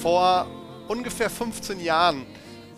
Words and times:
Vor 0.00 0.46
ungefähr 0.88 1.28
15 1.28 1.78
Jahren 1.78 2.24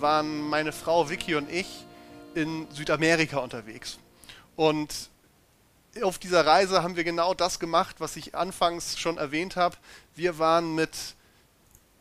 waren 0.00 0.48
meine 0.48 0.72
Frau 0.72 1.08
Vicky 1.08 1.36
und 1.36 1.48
ich 1.48 1.86
in 2.34 2.66
Südamerika 2.72 3.38
unterwegs. 3.38 3.98
Und 4.56 4.92
auf 6.02 6.18
dieser 6.18 6.44
Reise 6.44 6.82
haben 6.82 6.96
wir 6.96 7.04
genau 7.04 7.32
das 7.32 7.60
gemacht, 7.60 7.96
was 8.00 8.16
ich 8.16 8.34
anfangs 8.34 8.98
schon 8.98 9.18
erwähnt 9.18 9.54
habe. 9.54 9.76
Wir 10.16 10.40
waren 10.40 10.74
mit 10.74 10.90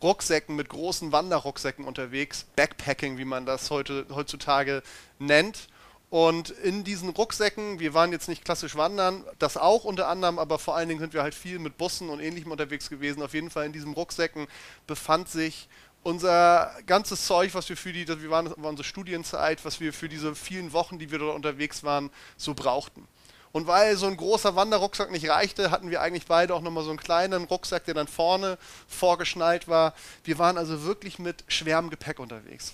Rucksäcken, 0.01 0.55
mit 0.55 0.69
großen 0.69 1.11
Wanderrucksäcken 1.11 1.85
unterwegs, 1.85 2.47
Backpacking, 2.55 3.19
wie 3.19 3.25
man 3.25 3.45
das 3.45 3.69
heute, 3.69 4.07
heutzutage 4.09 4.81
nennt. 5.19 5.67
Und 6.11 6.49
in 6.49 6.83
diesen 6.83 7.07
Rucksäcken, 7.07 7.79
wir 7.79 7.93
waren 7.93 8.11
jetzt 8.11 8.27
nicht 8.27 8.43
klassisch 8.43 8.75
wandern, 8.75 9.23
das 9.39 9.55
auch 9.55 9.85
unter 9.85 10.09
anderem, 10.09 10.39
aber 10.39 10.59
vor 10.59 10.75
allen 10.75 10.89
Dingen 10.89 10.99
sind 10.99 11.13
wir 11.13 11.23
halt 11.23 11.33
viel 11.33 11.57
mit 11.57 11.77
Bussen 11.77 12.09
und 12.09 12.19
ähnlichem 12.19 12.51
unterwegs 12.51 12.89
gewesen. 12.89 13.23
Auf 13.23 13.33
jeden 13.33 13.49
Fall 13.49 13.65
in 13.65 13.71
diesen 13.71 13.93
Rucksäcken 13.93 14.47
befand 14.87 15.29
sich 15.29 15.69
unser 16.03 16.75
ganzes 16.85 17.25
Zeug, 17.25 17.53
was 17.53 17.69
wir 17.69 17.77
für 17.77 17.93
die, 17.93 18.05
wir 18.09 18.29
waren, 18.29 18.49
war 18.57 18.69
unsere 18.69 18.83
Studienzeit, 18.83 19.63
was 19.63 19.79
wir 19.79 19.93
für 19.93 20.09
diese 20.09 20.35
vielen 20.35 20.73
Wochen, 20.73 20.99
die 20.99 21.11
wir 21.11 21.19
dort 21.19 21.33
unterwegs 21.33 21.81
waren, 21.85 22.09
so 22.35 22.53
brauchten. 22.55 23.07
Und 23.53 23.67
weil 23.67 23.95
so 23.95 24.07
ein 24.07 24.17
großer 24.17 24.57
Wanderrucksack 24.57 25.11
nicht 25.11 25.29
reichte, 25.29 25.71
hatten 25.71 25.91
wir 25.91 26.01
eigentlich 26.01 26.25
beide 26.25 26.55
auch 26.55 26.61
nochmal 26.61 26.83
so 26.83 26.89
einen 26.89 26.99
kleinen 26.99 27.45
Rucksack, 27.45 27.85
der 27.85 27.93
dann 27.93 28.07
vorne 28.09 28.57
vorgeschnallt 28.85 29.69
war. 29.69 29.93
Wir 30.25 30.37
waren 30.39 30.57
also 30.57 30.83
wirklich 30.83 31.19
mit 31.19 31.45
schwerem 31.47 31.89
Gepäck 31.89 32.19
unterwegs. 32.19 32.73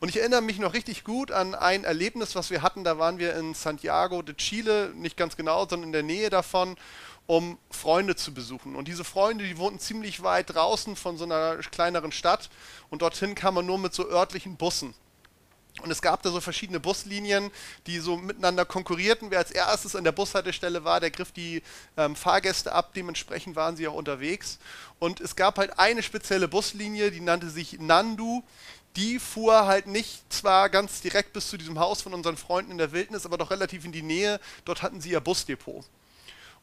Und 0.00 0.08
ich 0.08 0.18
erinnere 0.18 0.42
mich 0.42 0.58
noch 0.58 0.74
richtig 0.74 1.04
gut 1.04 1.30
an 1.30 1.54
ein 1.54 1.84
Erlebnis, 1.84 2.34
was 2.34 2.50
wir 2.50 2.62
hatten. 2.62 2.84
Da 2.84 2.98
waren 2.98 3.18
wir 3.18 3.36
in 3.36 3.54
Santiago 3.54 4.22
de 4.22 4.34
Chile, 4.36 4.92
nicht 4.94 5.16
ganz 5.16 5.36
genau, 5.36 5.60
sondern 5.68 5.88
in 5.88 5.92
der 5.92 6.02
Nähe 6.02 6.30
davon, 6.30 6.76
um 7.26 7.58
Freunde 7.70 8.16
zu 8.16 8.32
besuchen. 8.32 8.74
Und 8.74 8.88
diese 8.88 9.04
Freunde, 9.04 9.44
die 9.44 9.58
wohnten 9.58 9.78
ziemlich 9.78 10.22
weit 10.22 10.54
draußen 10.54 10.96
von 10.96 11.16
so 11.18 11.24
einer 11.24 11.56
kleineren 11.58 12.12
Stadt. 12.12 12.48
Und 12.90 13.02
dorthin 13.02 13.34
kam 13.34 13.54
man 13.54 13.66
nur 13.66 13.78
mit 13.78 13.94
so 13.94 14.08
örtlichen 14.08 14.56
Bussen. 14.56 14.94
Und 15.82 15.90
es 15.90 16.02
gab 16.02 16.22
da 16.22 16.30
so 16.30 16.40
verschiedene 16.40 16.80
Buslinien, 16.80 17.50
die 17.86 18.00
so 18.00 18.16
miteinander 18.16 18.64
konkurrierten. 18.64 19.30
Wer 19.30 19.38
als 19.38 19.52
erstes 19.52 19.94
an 19.94 20.02
der 20.02 20.12
Bushaltestelle 20.12 20.84
war, 20.84 20.98
der 20.98 21.10
griff 21.10 21.30
die 21.30 21.62
ähm, 21.96 22.16
Fahrgäste 22.16 22.72
ab. 22.72 22.94
Dementsprechend 22.94 23.54
waren 23.54 23.76
sie 23.76 23.86
auch 23.86 23.94
unterwegs. 23.94 24.58
Und 24.98 25.20
es 25.20 25.36
gab 25.36 25.58
halt 25.58 25.78
eine 25.78 26.02
spezielle 26.02 26.48
Buslinie, 26.48 27.12
die 27.12 27.20
nannte 27.20 27.48
sich 27.48 27.78
Nandu 27.78 28.42
die 28.96 29.18
fuhr 29.18 29.66
halt 29.66 29.86
nicht 29.86 30.32
zwar 30.32 30.68
ganz 30.70 31.00
direkt 31.00 31.32
bis 31.32 31.48
zu 31.48 31.56
diesem 31.56 31.78
Haus 31.78 32.02
von 32.02 32.14
unseren 32.14 32.36
Freunden 32.36 32.72
in 32.72 32.78
der 32.78 32.92
Wildnis, 32.92 33.26
aber 33.26 33.38
doch 33.38 33.50
relativ 33.50 33.84
in 33.84 33.92
die 33.92 34.02
Nähe. 34.02 34.40
Dort 34.64 34.82
hatten 34.82 35.00
sie 35.00 35.10
ihr 35.10 35.20
Busdepot. 35.20 35.84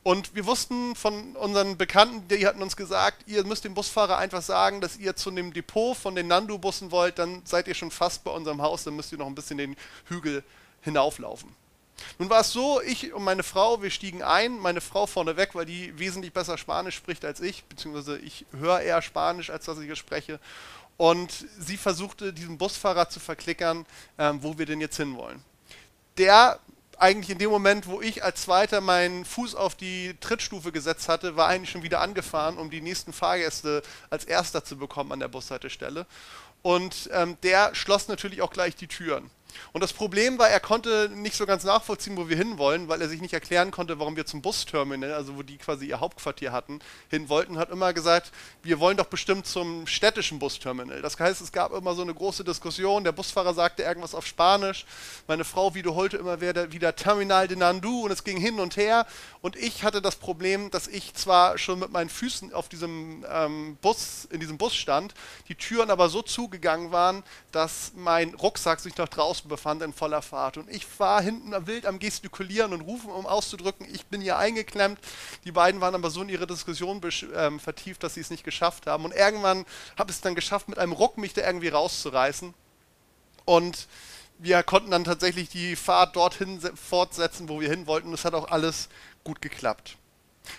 Und 0.04 0.36
wir 0.36 0.46
wussten 0.46 0.96
von 0.96 1.36
unseren 1.36 1.78
Bekannten, 1.78 2.28
die 2.28 2.46
hatten 2.46 2.62
uns 2.62 2.76
gesagt, 2.76 3.24
ihr 3.26 3.44
müsst 3.44 3.64
dem 3.64 3.74
Busfahrer 3.74 4.20
einfach 4.20 4.44
sagen, 4.44 4.80
dass 4.80 4.98
ihr 4.98 5.16
zu 5.16 5.32
dem 5.32 5.52
Depot 5.52 5.98
von 5.98 6.14
den 6.14 6.28
Nandu-Bussen 6.28 6.92
wollt, 6.92 7.18
dann 7.18 7.42
seid 7.44 7.68
ihr 7.68 7.74
schon 7.74 7.90
fast 7.90 8.24
bei 8.24 8.30
unserem 8.30 8.62
Haus, 8.62 8.84
dann 8.84 8.96
müsst 8.96 9.12
ihr 9.12 9.18
noch 9.18 9.26
ein 9.26 9.34
bisschen 9.34 9.58
den 9.58 9.76
Hügel 10.08 10.44
hinauflaufen. 10.82 11.50
Nun 12.20 12.30
war 12.30 12.42
es 12.42 12.52
so, 12.52 12.82
ich 12.82 13.14
und 13.14 13.24
meine 13.24 13.42
Frau, 13.42 13.82
wir 13.82 13.90
stiegen 13.90 14.22
ein, 14.22 14.60
meine 14.60 14.82
Frau 14.82 15.08
vorneweg, 15.08 15.56
weil 15.56 15.66
die 15.66 15.98
wesentlich 15.98 16.34
besser 16.34 16.58
Spanisch 16.58 16.96
spricht 16.96 17.26
als 17.26 17.42
ich, 17.42 17.64
beziehungsweise 17.64 18.20
ich 18.20 18.46
höre 18.52 18.82
eher 18.82 19.02
Spanisch, 19.02 19.50
als 19.50 19.66
dass 19.66 19.80
ich 19.80 19.90
es 19.90 19.98
spreche. 19.98 20.40
Und 20.98 21.46
sie 21.60 21.78
versuchte, 21.78 22.32
diesen 22.32 22.58
Busfahrer 22.58 23.10
zu 23.10 23.20
verklickern, 23.20 23.86
ähm, 24.18 24.42
wo 24.42 24.58
wir 24.58 24.66
denn 24.66 24.80
jetzt 24.80 24.98
hinwollen. 24.98 25.44
Der 26.18 26.60
eigentlich 26.98 27.30
in 27.30 27.38
dem 27.38 27.50
Moment, 27.50 27.88
wo 27.88 28.02
ich 28.02 28.24
als 28.24 28.44
Zweiter 28.44 28.82
meinen 28.82 29.26
Fuß 29.26 29.56
auf 29.56 29.76
die 29.76 30.16
Trittstufe 30.20 30.72
gesetzt 30.72 31.10
hatte, 31.10 31.36
war 31.36 31.48
eigentlich 31.48 31.70
schon 31.70 31.84
wieder 31.84 32.00
angefahren, 32.02 32.58
um 32.58 32.70
die 32.70 32.82
nächsten 32.82 33.14
Fahrgäste 33.14 33.84
als 34.10 34.26
Erster 34.26 34.64
zu 34.64 34.78
bekommen 34.78 35.12
an 35.12 35.20
der 35.20 35.28
Bushaltestelle. 35.28 36.06
Und 36.62 37.10
ähm, 37.12 37.38
der 37.44 37.76
schloss 37.76 38.08
natürlich 38.08 38.42
auch 38.42 38.52
gleich 38.52 38.76
die 38.76 38.88
Türen. 38.88 39.30
Und 39.74 39.82
das 39.82 39.94
Problem 39.94 40.38
war, 40.40 40.50
er 40.50 40.60
konnte 40.60 41.10
nicht 41.14 41.36
so 41.36 41.46
ganz 41.46 41.64
nachvollziehen, 41.64 42.18
wo 42.18 42.30
wir 42.30 42.38
hinwollen, 42.38 42.88
weil 42.88 43.02
er 43.02 43.10
sich 43.10 43.22
nicht 43.22 43.34
erklären 43.34 43.72
konnte, 43.72 44.00
warum 44.00 44.16
wir 44.16 44.26
zum 44.26 44.42
Busterminal, 44.42 45.14
also 45.14 45.38
wo 45.38 45.44
die 45.44 45.58
quasi 45.58 45.88
ihr 45.88 46.00
Hauptquartier 46.00 46.52
hatten, 46.52 46.80
hin 47.10 47.30
wollten. 47.30 47.58
Hat 47.58 47.70
immer 47.70 47.94
gesagt, 47.94 48.32
wir 48.64 48.80
wollen 48.80 48.98
doch 48.98 49.06
bestimmt 49.06 49.48
zum 49.48 49.88
städtischen 49.88 50.40
Busterminal. 50.40 51.02
Das 51.02 51.20
heißt, 51.20 51.42
es 51.42 51.52
gab 51.52 51.74
immer 51.74 51.96
so 51.96 52.02
eine 52.02 52.14
große 52.14 52.44
Diskussion. 52.44 53.04
Der 53.04 53.12
Busfahrer 53.12 53.54
sagte 53.54 53.84
irgendwas 53.84 54.16
auf 54.16 54.26
Spanisch. 54.26 54.86
Meine 55.28 55.44
Frau 55.44 55.76
wiederholte 55.76 56.18
immer 56.18 56.42
wieder 56.42 56.96
Terminal 56.96 57.48
de 57.48 57.58
Nandu 57.58 58.06
und 58.06 58.12
es 58.12 58.24
ging 58.24 58.38
hin 58.38 58.60
und 58.60 58.78
her. 58.78 59.06
Und 59.42 59.56
ich 59.56 59.84
hatte 59.84 60.02
das 60.02 60.16
Problem, 60.16 60.72
dass 60.72 60.88
ich 60.88 61.14
zwar 61.14 61.58
schon 61.58 61.80
mit 61.80 61.92
meinen 61.92 62.10
Füßen 62.10 62.54
auf 62.54 62.70
diesem 62.70 63.26
ähm, 63.30 63.78
Bus, 63.82 64.28
in 64.32 64.40
diesem 64.40 64.58
Bus 64.58 64.76
stand, 64.76 65.14
die 65.48 65.56
Türen 65.56 65.92
aber 65.92 66.10
so 66.10 66.22
zugegangen 66.22 66.92
waren, 66.92 67.24
dass 67.52 67.92
mein 67.96 68.34
Rucksack 68.34 68.80
sich 68.80 68.98
nach 68.98 69.08
draußen 69.08 69.45
befand 69.48 69.82
in 69.82 69.94
voller 69.94 70.22
Fahrt. 70.22 70.58
Und 70.58 70.70
ich 70.70 70.86
war 71.00 71.22
hinten 71.22 71.54
wild 71.68 71.86
am 71.86 72.00
Gestikulieren 72.00 72.74
und 72.74 72.82
rufen, 72.82 73.10
um 73.10 73.26
auszudrücken, 73.26 73.88
ich 73.94 74.06
bin 74.08 74.22
hier 74.22 74.38
eingeklemmt. 74.38 75.00
Die 75.44 75.52
beiden 75.52 75.82
waren 75.82 75.96
aber 75.96 76.10
so 76.10 76.22
in 76.22 76.30
ihre 76.30 76.48
Diskussion 76.48 77.02
ähm, 77.36 77.60
vertieft, 77.60 78.04
dass 78.04 78.16
sie 78.16 78.22
es 78.22 78.30
nicht 78.30 78.44
geschafft 78.44 78.88
haben. 78.88 79.06
Und 79.06 79.14
irgendwann 79.14 79.66
habe 79.98 80.12
ich 80.12 80.18
es 80.18 80.22
dann 80.22 80.36
geschafft, 80.36 80.70
mit 80.70 80.78
einem 80.78 80.92
Ruck 80.92 81.18
mich 81.18 81.34
da 81.34 81.46
irgendwie 81.46 81.70
rauszureißen. 81.70 82.54
Und 83.46 83.88
wir 84.38 84.64
konnten 84.64 84.92
dann 84.92 85.04
tatsächlich 85.04 85.50
die 85.50 85.76
Fahrt 85.76 86.16
dorthin 86.16 86.60
fortsetzen, 86.76 87.48
wo 87.48 87.62
wir 87.62 87.70
hin 87.70 87.88
wollten. 87.88 88.14
Es 88.14 88.26
hat 88.26 88.34
auch 88.34 88.50
alles 88.50 88.90
gut 89.24 89.42
geklappt. 89.42 89.98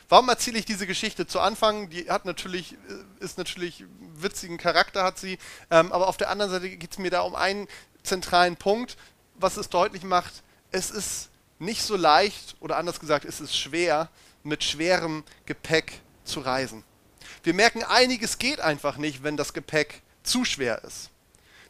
Warum 0.09 0.29
erzähle 0.29 0.59
ich 0.59 0.65
diese 0.65 0.87
Geschichte 0.87 1.27
zu 1.27 1.41
Anfang? 1.41 1.91
Die 1.91 2.11
hat 2.11 2.25
natürlich, 2.25 2.73
äh, 2.73 3.25
ist 3.25 3.39
natürlich 3.39 3.85
witzigen 4.15 4.59
Charakter, 4.59 5.05
hat 5.05 5.19
sie. 5.19 5.39
Ähm, 5.71 5.93
aber 5.93 6.09
auf 6.09 6.17
der 6.17 6.31
anderen 6.31 6.51
Seite 6.51 6.69
geht 6.71 6.93
es 6.93 6.99
mir 6.99 7.11
da 7.11 7.21
um 7.21 7.35
einen 7.35 7.69
zentralen 8.03 8.57
Punkt, 8.57 8.97
was 9.35 9.57
es 9.57 9.69
deutlich 9.69 10.03
macht, 10.03 10.43
es 10.71 10.91
ist 10.91 11.31
nicht 11.59 11.83
so 11.83 11.97
leicht 11.97 12.57
oder 12.61 12.77
anders 12.77 13.01
gesagt, 13.01 13.25
es 13.25 13.41
ist 13.41 13.57
schwer, 13.57 14.09
mit 14.43 14.63
schwerem 14.63 15.25
Gepäck 15.45 16.01
zu 16.25 16.41
reisen. 16.41 16.85
Wir 17.43 17.55
merken, 17.55 17.83
einiges 17.83 18.39
geht 18.39 18.61
einfach 18.61 18.97
nicht, 18.97 19.23
wenn 19.23 19.37
das 19.37 19.53
Gepäck 19.53 20.03
zu 20.23 20.45
schwer 20.45 20.83
ist. 20.85 21.11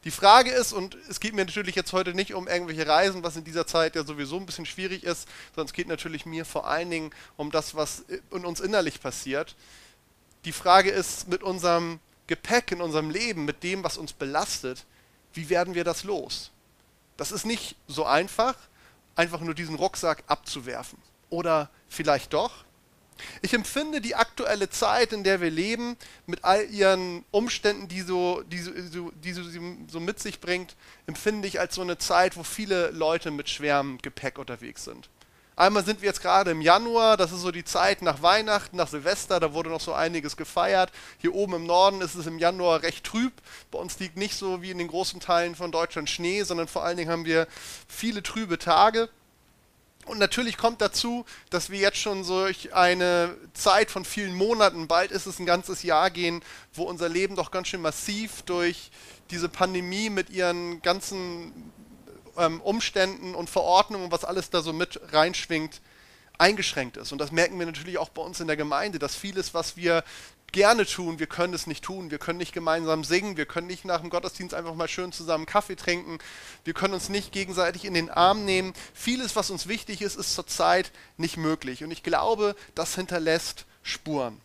Die 0.04 0.10
Frage 0.10 0.50
ist, 0.50 0.72
und 0.72 0.96
es 1.08 1.20
geht 1.20 1.34
mir 1.34 1.44
natürlich 1.44 1.74
jetzt 1.74 1.92
heute 1.92 2.14
nicht 2.14 2.34
um 2.34 2.46
irgendwelche 2.46 2.86
Reisen, 2.86 3.22
was 3.22 3.36
in 3.36 3.44
dieser 3.44 3.66
Zeit 3.66 3.96
ja 3.96 4.04
sowieso 4.04 4.36
ein 4.36 4.46
bisschen 4.46 4.66
schwierig 4.66 5.02
ist, 5.02 5.28
sondern 5.54 5.66
es 5.66 5.72
geht 5.72 5.88
natürlich 5.88 6.26
mir 6.26 6.44
vor 6.44 6.66
allen 6.66 6.90
Dingen 6.90 7.10
um 7.36 7.50
das, 7.50 7.74
was 7.74 8.04
in 8.30 8.44
uns 8.44 8.60
innerlich 8.60 9.00
passiert. 9.00 9.56
Die 10.44 10.52
Frage 10.52 10.90
ist 10.90 11.28
mit 11.28 11.42
unserem 11.42 11.98
Gepäck 12.26 12.72
in 12.72 12.80
unserem 12.80 13.10
Leben, 13.10 13.44
mit 13.44 13.62
dem, 13.62 13.82
was 13.84 13.98
uns 13.98 14.12
belastet, 14.12 14.84
wie 15.32 15.48
werden 15.48 15.74
wir 15.74 15.84
das 15.84 16.04
los? 16.04 16.50
Das 17.16 17.32
ist 17.32 17.46
nicht 17.46 17.76
so 17.86 18.04
einfach, 18.04 18.54
einfach 19.14 19.40
nur 19.40 19.54
diesen 19.54 19.74
Rucksack 19.74 20.24
abzuwerfen. 20.26 20.98
Oder 21.30 21.70
vielleicht 21.88 22.32
doch? 22.32 22.65
Ich 23.42 23.54
empfinde 23.54 24.00
die 24.00 24.14
aktuelle 24.14 24.70
Zeit, 24.70 25.12
in 25.12 25.24
der 25.24 25.40
wir 25.40 25.50
leben, 25.50 25.96
mit 26.26 26.44
all 26.44 26.64
ihren 26.70 27.24
Umständen, 27.30 27.88
die, 27.88 28.02
so, 28.02 28.42
die, 28.42 28.58
so, 28.58 29.10
die 29.12 29.32
so, 29.32 29.42
so 29.88 30.00
mit 30.00 30.20
sich 30.20 30.40
bringt, 30.40 30.76
empfinde 31.06 31.48
ich 31.48 31.60
als 31.60 31.74
so 31.74 31.82
eine 31.82 31.98
Zeit, 31.98 32.36
wo 32.36 32.42
viele 32.42 32.90
Leute 32.90 33.30
mit 33.30 33.48
schwerem 33.48 33.98
Gepäck 33.98 34.38
unterwegs 34.38 34.84
sind. 34.84 35.08
Einmal 35.58 35.86
sind 35.86 36.02
wir 36.02 36.08
jetzt 36.08 36.20
gerade 36.20 36.50
im 36.50 36.60
Januar, 36.60 37.16
das 37.16 37.32
ist 37.32 37.40
so 37.40 37.50
die 37.50 37.64
Zeit 37.64 38.02
nach 38.02 38.20
Weihnachten, 38.20 38.76
nach 38.76 38.88
Silvester, 38.88 39.40
da 39.40 39.54
wurde 39.54 39.70
noch 39.70 39.80
so 39.80 39.94
einiges 39.94 40.36
gefeiert. 40.36 40.92
Hier 41.16 41.34
oben 41.34 41.54
im 41.54 41.64
Norden 41.64 42.02
ist 42.02 42.14
es 42.14 42.26
im 42.26 42.38
Januar 42.38 42.82
recht 42.82 43.04
trüb. 43.04 43.32
Bei 43.70 43.78
uns 43.78 43.98
liegt 43.98 44.18
nicht 44.18 44.34
so 44.34 44.60
wie 44.60 44.70
in 44.70 44.76
den 44.76 44.88
großen 44.88 45.18
Teilen 45.18 45.54
von 45.54 45.72
Deutschland 45.72 46.10
Schnee, 46.10 46.42
sondern 46.42 46.68
vor 46.68 46.84
allen 46.84 46.98
Dingen 46.98 47.10
haben 47.10 47.24
wir 47.24 47.48
viele 47.88 48.22
trübe 48.22 48.58
Tage. 48.58 49.08
Und 50.06 50.18
natürlich 50.18 50.56
kommt 50.56 50.80
dazu, 50.80 51.24
dass 51.50 51.70
wir 51.70 51.80
jetzt 51.80 51.98
schon 51.98 52.24
durch 52.24 52.72
eine 52.72 53.36
Zeit 53.54 53.90
von 53.90 54.04
vielen 54.04 54.34
Monaten, 54.34 54.86
bald 54.86 55.10
ist 55.10 55.26
es 55.26 55.40
ein 55.40 55.46
ganzes 55.46 55.82
Jahr 55.82 56.10
gehen, 56.10 56.42
wo 56.72 56.84
unser 56.84 57.08
Leben 57.08 57.34
doch 57.34 57.50
ganz 57.50 57.68
schön 57.68 57.82
massiv 57.82 58.42
durch 58.42 58.90
diese 59.30 59.48
Pandemie 59.48 60.08
mit 60.08 60.30
ihren 60.30 60.80
ganzen 60.80 61.72
ähm, 62.38 62.60
Umständen 62.60 63.34
und 63.34 63.50
Verordnungen, 63.50 64.12
was 64.12 64.24
alles 64.24 64.48
da 64.48 64.62
so 64.62 64.72
mit 64.72 65.00
reinschwingt, 65.12 65.80
eingeschränkt 66.38 66.96
ist. 66.98 67.10
Und 67.10 67.18
das 67.18 67.32
merken 67.32 67.58
wir 67.58 67.66
natürlich 67.66 67.98
auch 67.98 68.10
bei 68.10 68.22
uns 68.22 68.38
in 68.38 68.46
der 68.46 68.56
Gemeinde, 68.56 69.00
dass 69.00 69.16
vieles, 69.16 69.54
was 69.54 69.76
wir 69.76 70.04
gerne 70.52 70.86
tun, 70.86 71.18
wir 71.18 71.26
können 71.26 71.54
es 71.54 71.66
nicht 71.66 71.84
tun. 71.84 72.10
Wir 72.10 72.18
können 72.18 72.38
nicht 72.38 72.52
gemeinsam 72.52 73.04
singen, 73.04 73.36
wir 73.36 73.46
können 73.46 73.66
nicht 73.66 73.84
nach 73.84 74.00
dem 74.00 74.10
Gottesdienst 74.10 74.54
einfach 74.54 74.74
mal 74.74 74.88
schön 74.88 75.12
zusammen 75.12 75.46
Kaffee 75.46 75.76
trinken, 75.76 76.18
wir 76.64 76.74
können 76.74 76.94
uns 76.94 77.08
nicht 77.08 77.32
gegenseitig 77.32 77.84
in 77.84 77.94
den 77.94 78.10
Arm 78.10 78.44
nehmen. 78.44 78.72
Vieles, 78.94 79.36
was 79.36 79.50
uns 79.50 79.66
wichtig 79.66 80.02
ist, 80.02 80.16
ist 80.16 80.34
zurzeit 80.34 80.92
nicht 81.16 81.36
möglich. 81.36 81.84
Und 81.84 81.90
ich 81.90 82.02
glaube, 82.02 82.56
das 82.74 82.94
hinterlässt 82.94 83.66
Spuren. 83.82 84.40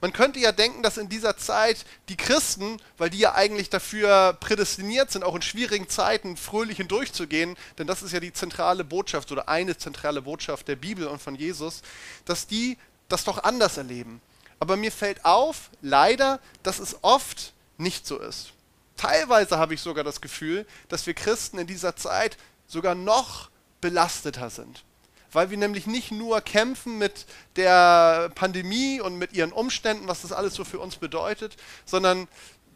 Man 0.00 0.12
könnte 0.12 0.38
ja 0.38 0.52
denken, 0.52 0.82
dass 0.82 0.98
in 0.98 1.08
dieser 1.08 1.36
Zeit 1.36 1.84
die 2.08 2.16
Christen, 2.16 2.76
weil 2.98 3.10
die 3.10 3.18
ja 3.18 3.34
eigentlich 3.34 3.70
dafür 3.70 4.36
prädestiniert 4.38 5.10
sind, 5.10 5.24
auch 5.24 5.34
in 5.34 5.42
schwierigen 5.42 5.88
Zeiten 5.88 6.36
fröhlich 6.36 6.76
hindurchzugehen, 6.76 7.56
denn 7.78 7.86
das 7.86 8.02
ist 8.02 8.12
ja 8.12 8.20
die 8.20 8.32
zentrale 8.32 8.84
Botschaft 8.84 9.32
oder 9.32 9.48
eine 9.48 9.76
zentrale 9.76 10.22
Botschaft 10.22 10.68
der 10.68 10.76
Bibel 10.76 11.06
und 11.06 11.20
von 11.20 11.34
Jesus, 11.34 11.82
dass 12.24 12.46
die 12.46 12.76
das 13.12 13.24
doch 13.24 13.42
anders 13.42 13.76
erleben. 13.76 14.20
Aber 14.58 14.76
mir 14.76 14.92
fällt 14.92 15.24
auf, 15.24 15.70
leider, 15.80 16.40
dass 16.62 16.78
es 16.78 16.96
oft 17.02 17.52
nicht 17.78 18.06
so 18.06 18.18
ist. 18.18 18.52
Teilweise 18.96 19.58
habe 19.58 19.74
ich 19.74 19.80
sogar 19.80 20.04
das 20.04 20.20
Gefühl, 20.20 20.66
dass 20.88 21.06
wir 21.06 21.14
Christen 21.14 21.58
in 21.58 21.66
dieser 21.66 21.96
Zeit 21.96 22.36
sogar 22.66 22.94
noch 22.94 23.48
belasteter 23.80 24.50
sind. 24.50 24.84
Weil 25.32 25.50
wir 25.50 25.56
nämlich 25.56 25.86
nicht 25.86 26.10
nur 26.10 26.40
kämpfen 26.40 26.98
mit 26.98 27.24
der 27.56 28.30
Pandemie 28.34 29.00
und 29.00 29.16
mit 29.16 29.32
ihren 29.32 29.52
Umständen, 29.52 30.08
was 30.08 30.22
das 30.22 30.32
alles 30.32 30.54
so 30.54 30.64
für 30.64 30.80
uns 30.80 30.96
bedeutet, 30.96 31.56
sondern 31.86 32.28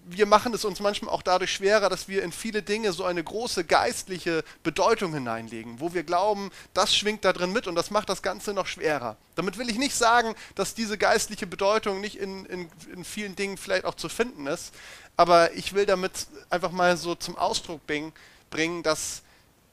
wir 0.06 0.26
machen 0.26 0.52
es 0.52 0.64
uns 0.64 0.80
manchmal 0.80 1.12
auch 1.12 1.22
dadurch 1.22 1.52
schwerer, 1.52 1.88
dass 1.88 2.08
wir 2.08 2.22
in 2.22 2.32
viele 2.32 2.62
Dinge 2.62 2.92
so 2.92 3.04
eine 3.04 3.22
große 3.22 3.64
geistliche 3.64 4.44
Bedeutung 4.62 5.14
hineinlegen, 5.14 5.80
wo 5.80 5.94
wir 5.94 6.02
glauben, 6.02 6.50
das 6.74 6.94
schwingt 6.94 7.24
da 7.24 7.32
drin 7.32 7.52
mit 7.52 7.66
und 7.66 7.74
das 7.74 7.90
macht 7.90 8.08
das 8.08 8.22
Ganze 8.22 8.52
noch 8.52 8.66
schwerer. 8.66 9.16
Damit 9.34 9.58
will 9.58 9.70
ich 9.70 9.78
nicht 9.78 9.94
sagen, 9.94 10.34
dass 10.54 10.74
diese 10.74 10.98
geistliche 10.98 11.46
Bedeutung 11.46 12.00
nicht 12.00 12.16
in, 12.16 12.44
in, 12.46 12.68
in 12.92 13.04
vielen 13.04 13.36
Dingen 13.36 13.56
vielleicht 13.56 13.84
auch 13.84 13.94
zu 13.94 14.08
finden 14.08 14.46
ist, 14.46 14.74
aber 15.16 15.52
ich 15.54 15.74
will 15.74 15.86
damit 15.86 16.26
einfach 16.50 16.70
mal 16.70 16.96
so 16.96 17.14
zum 17.14 17.36
Ausdruck 17.36 17.80
bringen, 17.86 18.82
dass 18.82 19.22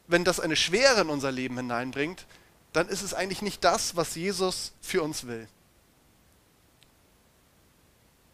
wenn 0.08 0.24
das 0.24 0.40
eine 0.40 0.56
Schwere 0.56 1.02
in 1.02 1.10
unser 1.10 1.32
Leben 1.32 1.58
hineinbringt, 1.58 2.26
dann 2.74 2.88
ist 2.88 3.02
es 3.02 3.14
eigentlich 3.14 3.42
nicht 3.42 3.64
das, 3.64 3.96
was 3.96 4.16
Jesus 4.16 4.72
für 4.82 5.02
uns 5.02 5.28
will. 5.28 5.48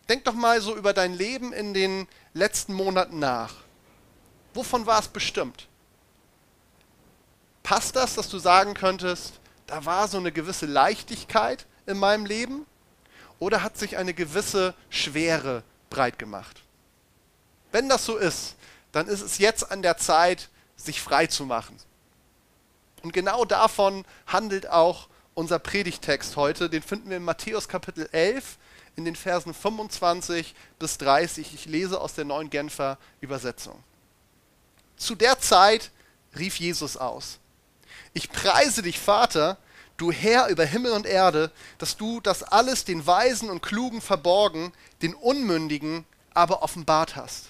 Denk 0.09 0.23
doch 0.23 0.33
mal 0.33 0.61
so 0.61 0.75
über 0.75 0.93
dein 0.93 1.13
Leben 1.13 1.51
in 1.53 1.73
den 1.73 2.07
letzten 2.33 2.73
Monaten 2.73 3.19
nach. 3.19 3.53
Wovon 4.53 4.85
war 4.85 4.99
es 4.99 5.07
bestimmt? 5.07 5.67
Passt 7.63 7.95
das, 7.95 8.15
dass 8.15 8.29
du 8.29 8.39
sagen 8.39 8.73
könntest, 8.73 9.33
da 9.65 9.83
war 9.83 10.07
so 10.07 10.17
eine 10.17 10.31
gewisse 10.31 10.65
Leichtigkeit 10.65 11.65
in 11.85 11.97
meinem 11.97 12.25
Leben? 12.25 12.65
Oder 13.39 13.61
hat 13.61 13.77
sich 13.77 13.97
eine 13.97 14.13
gewisse 14.13 14.73
Schwere 14.89 15.63
breit 15.89 16.17
gemacht? 16.17 16.63
Wenn 17.71 17.89
das 17.89 18.05
so 18.05 18.15
ist, 18.15 18.55
dann 18.93 19.07
ist 19.07 19.21
es 19.21 19.37
jetzt 19.37 19.69
an 19.69 19.81
der 19.81 19.97
Zeit, 19.97 20.49
sich 20.77 21.01
frei 21.01 21.27
zu 21.27 21.45
machen. 21.45 21.77
Und 23.03 23.13
genau 23.13 23.45
davon 23.45 24.05
handelt 24.25 24.69
auch 24.69 25.09
unser 25.37 25.59
Predigtext 25.59 26.35
heute. 26.35 26.67
Den 26.67 26.81
finden 26.81 27.11
wir 27.11 27.17
in 27.17 27.23
Matthäus 27.23 27.67
Kapitel 27.67 28.09
11, 28.11 28.57
in 28.95 29.05
den 29.05 29.15
Versen 29.15 29.53
25 29.53 30.55
bis 30.79 30.97
30. 30.97 31.53
Ich 31.53 31.65
lese 31.67 32.01
aus 32.01 32.15
der 32.15 32.25
neuen 32.25 32.49
Genfer 32.49 32.97
Übersetzung. 33.21 33.83
Zu 34.97 35.13
der 35.13 35.39
Zeit 35.39 35.91
rief 36.35 36.55
Jesus 36.59 36.97
aus. 36.97 37.37
Ich 38.13 38.31
preise 38.31 38.81
dich, 38.81 38.97
Vater, 38.97 39.59
du 39.97 40.11
Herr 40.11 40.47
über 40.47 40.65
Himmel 40.65 40.93
und 40.93 41.05
Erde, 41.05 41.51
dass 41.77 41.97
du 41.97 42.19
das 42.19 42.41
alles 42.41 42.83
den 42.83 43.05
Weisen 43.05 43.51
und 43.51 43.61
Klugen 43.61 44.01
verborgen, 44.01 44.73
den 45.03 45.13
Unmündigen 45.13 46.03
aber 46.33 46.63
offenbart 46.63 47.15
hast. 47.15 47.49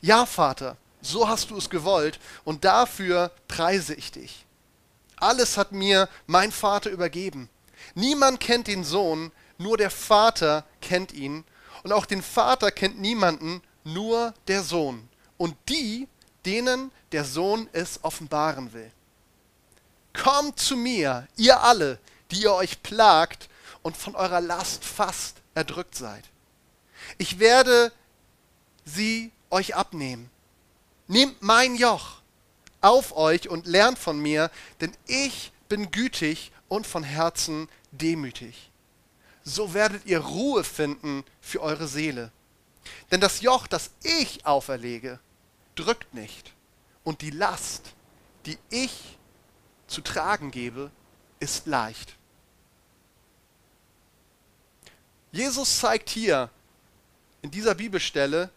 Ja, 0.00 0.26
Vater, 0.26 0.76
so 1.02 1.28
hast 1.28 1.50
du 1.50 1.56
es 1.56 1.70
gewollt 1.70 2.20
und 2.44 2.64
dafür 2.64 3.32
preise 3.48 3.94
ich 3.94 4.12
dich. 4.12 4.43
Alles 5.24 5.56
hat 5.56 5.72
mir 5.72 6.08
mein 6.26 6.52
Vater 6.52 6.90
übergeben. 6.90 7.48
Niemand 7.94 8.40
kennt 8.40 8.66
den 8.66 8.84
Sohn, 8.84 9.32
nur 9.56 9.78
der 9.78 9.90
Vater 9.90 10.66
kennt 10.82 11.12
ihn. 11.12 11.44
Und 11.82 11.92
auch 11.92 12.04
den 12.04 12.22
Vater 12.22 12.70
kennt 12.70 13.00
niemanden, 13.00 13.62
nur 13.84 14.34
der 14.48 14.62
Sohn. 14.62 15.08
Und 15.38 15.56
die, 15.68 16.08
denen 16.44 16.92
der 17.12 17.24
Sohn 17.24 17.70
es 17.72 18.04
offenbaren 18.04 18.74
will. 18.74 18.90
Kommt 20.12 20.60
zu 20.60 20.76
mir, 20.76 21.26
ihr 21.36 21.60
alle, 21.62 21.98
die 22.30 22.42
ihr 22.42 22.52
euch 22.52 22.82
plagt 22.82 23.48
und 23.82 23.96
von 23.96 24.14
eurer 24.14 24.42
Last 24.42 24.84
fast 24.84 25.38
erdrückt 25.54 25.94
seid. 25.94 26.24
Ich 27.16 27.38
werde 27.38 27.92
sie 28.84 29.32
euch 29.50 29.74
abnehmen. 29.74 30.30
Nehmt 31.06 31.40
mein 31.40 31.76
Joch 31.76 32.20
auf 32.84 33.16
euch 33.16 33.48
und 33.48 33.66
lernt 33.66 33.98
von 33.98 34.18
mir, 34.18 34.50
denn 34.80 34.92
ich 35.06 35.52
bin 35.68 35.90
gütig 35.90 36.52
und 36.68 36.86
von 36.86 37.02
Herzen 37.02 37.68
demütig 37.92 38.70
so 39.44 39.74
werdet 39.74 40.06
ihr 40.06 40.20
Ruhe 40.20 40.64
finden 40.64 41.24
für 41.40 41.60
eure 41.60 41.86
Seele. 41.86 42.32
Denn 43.10 43.20
das 43.20 43.42
Joch, 43.42 43.66
das 43.66 43.90
ich 44.02 44.46
auferlege, 44.46 45.20
drückt 45.74 46.14
nicht. 46.14 46.52
Und 47.04 47.20
die 47.20 47.30
Last, 47.30 47.94
die 48.46 48.58
ich 48.70 49.18
zu 49.86 50.00
tragen 50.00 50.50
gebe, 50.50 50.90
ist 51.40 51.66
leicht. 51.66 52.16
Jesus 55.30 55.78
zeigt 55.78 56.08
hier 56.08 56.48
in 57.42 57.50
dieser 57.50 57.74
Bibelstelle 57.74 58.50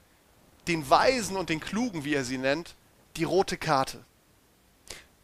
den 0.68 0.90
Weisen 0.90 1.36
und 1.36 1.50
den 1.50 1.60
Klugen, 1.60 2.06
wie 2.06 2.14
er 2.14 2.24
sie 2.24 2.38
nennt, 2.38 2.76
die 3.18 3.24
rote 3.24 3.58
Karte. 3.58 4.04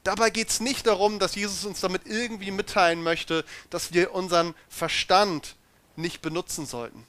Dabei 0.04 0.30
geht 0.30 0.50
es 0.50 0.60
nicht 0.60 0.86
darum, 0.86 1.20
dass 1.20 1.36
Jesus 1.36 1.64
uns 1.64 1.80
damit 1.80 2.06
irgendwie 2.06 2.52
mitteilen 2.52 3.02
möchte, 3.02 3.46
dass 3.70 3.94
wir 3.94 4.14
unseren 4.14 4.54
Verstand 4.68 5.56
nicht 5.96 6.22
benutzen 6.22 6.66
sollten, 6.66 7.06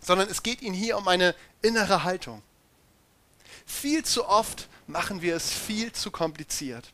sondern 0.00 0.28
es 0.28 0.42
geht 0.42 0.62
ihnen 0.62 0.74
hier 0.74 0.96
um 0.96 1.06
eine 1.08 1.34
innere 1.60 2.04
Haltung. 2.04 2.42
Viel 3.66 4.04
zu 4.04 4.26
oft 4.26 4.68
machen 4.86 5.22
wir 5.22 5.36
es 5.36 5.50
viel 5.50 5.92
zu 5.92 6.10
kompliziert. 6.10 6.92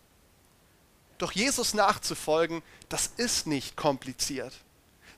Doch 1.18 1.32
Jesus 1.32 1.74
nachzufolgen, 1.74 2.62
das 2.88 3.06
ist 3.16 3.46
nicht 3.46 3.76
kompliziert. 3.76 4.54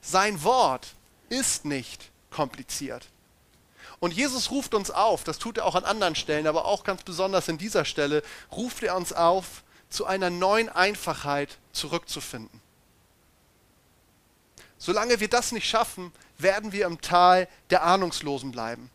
Sein 0.01 0.43
Wort 0.43 0.95
ist 1.29 1.65
nicht 1.65 2.11
kompliziert. 2.31 3.07
Und 3.99 4.13
Jesus 4.13 4.49
ruft 4.49 4.73
uns 4.73 4.89
auf, 4.89 5.23
das 5.23 5.37
tut 5.37 5.59
er 5.59 5.65
auch 5.65 5.75
an 5.75 5.85
anderen 5.85 6.15
Stellen, 6.15 6.47
aber 6.47 6.65
auch 6.65 6.83
ganz 6.83 7.03
besonders 7.03 7.47
in 7.47 7.59
dieser 7.59 7.85
Stelle, 7.85 8.23
ruft 8.51 8.81
er 8.81 8.95
uns 8.95 9.13
auf, 9.13 9.63
zu 9.91 10.05
einer 10.05 10.31
neuen 10.31 10.69
Einfachheit 10.69 11.59
zurückzufinden. 11.73 12.61
Solange 14.79 15.19
wir 15.19 15.29
das 15.29 15.51
nicht 15.51 15.69
schaffen, 15.69 16.11
werden 16.39 16.71
wir 16.71 16.87
im 16.87 17.01
Tal 17.01 17.47
der 17.69 17.83
Ahnungslosen 17.83 18.51
bleiben. 18.51 18.89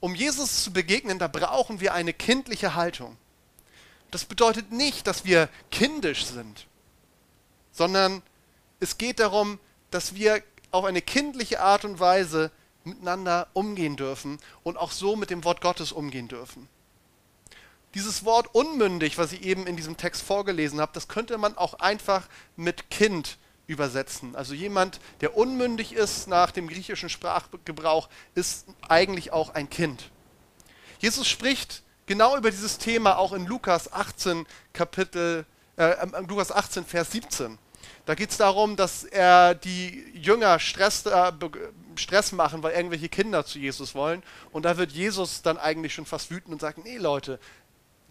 Um 0.00 0.14
Jesus 0.14 0.64
zu 0.64 0.72
begegnen, 0.72 1.18
da 1.18 1.28
brauchen 1.28 1.80
wir 1.80 1.92
eine 1.92 2.14
kindliche 2.14 2.74
Haltung. 2.74 3.18
Das 4.10 4.24
bedeutet 4.24 4.72
nicht, 4.72 5.06
dass 5.06 5.24
wir 5.24 5.48
kindisch 5.70 6.24
sind, 6.24 6.66
sondern 7.72 8.22
es 8.80 8.98
geht 8.98 9.20
darum, 9.20 9.58
dass 9.90 10.14
wir 10.14 10.42
auf 10.70 10.84
eine 10.84 11.02
kindliche 11.02 11.60
Art 11.60 11.84
und 11.84 12.00
Weise 12.00 12.50
miteinander 12.84 13.48
umgehen 13.52 13.96
dürfen 13.96 14.38
und 14.62 14.76
auch 14.76 14.90
so 14.90 15.16
mit 15.16 15.30
dem 15.30 15.44
Wort 15.44 15.60
Gottes 15.60 15.92
umgehen 15.92 16.28
dürfen. 16.28 16.68
Dieses 17.94 18.24
Wort 18.24 18.54
unmündig, 18.54 19.18
was 19.18 19.32
ich 19.32 19.42
eben 19.42 19.66
in 19.66 19.76
diesem 19.76 19.96
Text 19.96 20.22
vorgelesen 20.22 20.80
habe, 20.80 20.92
das 20.94 21.08
könnte 21.08 21.36
man 21.36 21.56
auch 21.58 21.74
einfach 21.74 22.26
mit 22.56 22.90
Kind 22.90 23.36
übersetzen. 23.66 24.34
Also 24.34 24.54
jemand, 24.54 25.00
der 25.20 25.36
unmündig 25.36 25.92
ist 25.92 26.26
nach 26.26 26.50
dem 26.50 26.68
griechischen 26.68 27.08
Sprachgebrauch, 27.08 28.08
ist 28.34 28.66
eigentlich 28.88 29.32
auch 29.32 29.50
ein 29.54 29.68
Kind. 29.68 30.10
Jesus 30.98 31.28
spricht 31.28 31.82
genau 32.06 32.36
über 32.36 32.50
dieses 32.50 32.78
Thema 32.78 33.18
auch 33.18 33.32
in 33.32 33.46
Lukas 33.46 33.92
18 33.92 34.46
Kapitel 34.72 35.44
äh, 35.76 36.06
Lukas 36.28 36.52
18 36.52 36.84
Vers 36.84 37.10
17. 37.12 37.58
Da 38.04 38.14
geht 38.14 38.30
es 38.30 38.36
darum, 38.36 38.76
dass 38.76 39.04
er 39.04 39.54
die 39.54 40.04
Jünger 40.14 40.58
Stress, 40.58 41.06
äh, 41.06 41.32
Stress 41.96 42.32
machen, 42.32 42.62
weil 42.62 42.74
irgendwelche 42.74 43.08
Kinder 43.08 43.44
zu 43.44 43.58
Jesus 43.58 43.94
wollen. 43.94 44.22
Und 44.50 44.64
da 44.64 44.76
wird 44.76 44.92
Jesus 44.92 45.42
dann 45.42 45.56
eigentlich 45.56 45.94
schon 45.94 46.06
fast 46.06 46.30
wütend 46.30 46.52
und 46.52 46.60
sagt, 46.60 46.84
nee 46.84 46.98
Leute, 46.98 47.38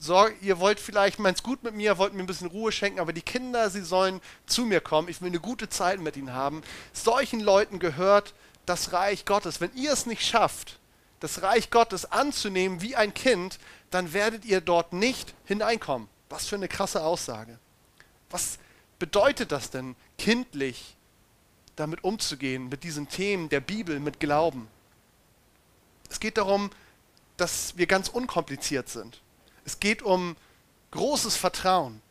sorg, 0.01 0.36
ihr 0.41 0.60
wollt 0.60 0.79
vielleicht, 0.79 1.20
meint's 1.20 1.43
gut 1.43 1.63
mit 1.63 1.75
mir, 1.75 1.98
wollt 1.98 2.13
mir 2.13 2.24
ein 2.24 2.27
bisschen 2.27 2.48
Ruhe 2.48 2.72
schenken, 2.72 3.00
aber 3.00 3.13
die 3.13 3.22
Kinder, 3.22 3.70
sie 3.70 3.84
sollen 3.84 4.20
zu 4.48 4.65
mir 4.65 4.81
kommen, 4.81 5.08
ich 5.08 5.22
will 5.22 5.27
eine 5.27 5.39
gute 5.39 5.70
Zeit 5.70 6.00
mit 6.01 6.17
ihnen 6.17 6.34
haben. 6.34 6.63
Solchen 6.91 7.39
Leuten 7.39 7.77
gehört 7.77 8.34
das 8.65 8.93
Reich 8.93 9.25
Gottes. 9.25 9.62
Wenn 9.62 9.74
ihr 9.75 9.93
es 9.93 10.08
nicht 10.08 10.25
schafft, 10.25 10.79
das 11.20 11.43
Reich 11.43 11.70
Gottes 11.70 12.12
anzunehmen 12.12 12.81
wie 12.81 12.96
ein 12.96 13.13
Kind, 13.13 13.60
dann 13.91 14.12
werdet 14.12 14.43
ihr 14.43 14.60
dort 14.60 14.91
nicht 14.91 15.36
hineinkommen. 15.46 16.10
Was 16.29 16.48
für 16.48 16.55
eine 16.55 16.67
krasse 16.67 17.03
Aussage. 17.03 17.60
Was 18.31 18.58
bedeutet 18.98 19.51
das 19.51 19.70
denn, 19.70 19.96
kindlich 20.17 20.96
damit 21.75 22.03
umzugehen, 22.03 22.70
mit 22.70 22.84
diesen 22.84 23.08
Themen 23.08 23.50
der 23.50 23.60
Bibel, 23.60 24.00
mit 24.00 24.20
Glauben? 24.20 24.67
Es 26.10 26.20
geht 26.20 26.38
darum, 26.38 26.72
dass 27.38 27.77
wir 27.77 27.86
ganz 27.86 28.08
unkompliziert 28.08 28.89
sind. 28.89 29.22
Es 29.65 29.79
geht 29.79 30.01
um 30.01 30.35
großes 30.91 31.35
Vertrauen. 31.35 32.01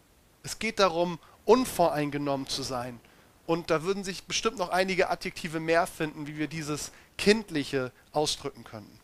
Es 0.42 0.59
geht 0.59 0.78
darum, 0.78 1.19
unvoreingenommen 1.45 2.47
zu 2.47 2.62
sein. 2.62 3.00
Und 3.47 3.71
da 3.71 3.83
würden 3.83 4.04
sich 4.04 4.25
bestimmt 4.25 4.59
noch 4.59 4.69
einige 4.69 5.11
Adjektive 5.11 5.61
mehr 5.61 5.87
finden, 5.87 6.26
wie 6.26 6.38
wir 6.38 6.47
dieses 6.47 6.92
Kindliche 7.19 7.92
ausdrücken 8.12 8.64
könnten. 8.64 9.00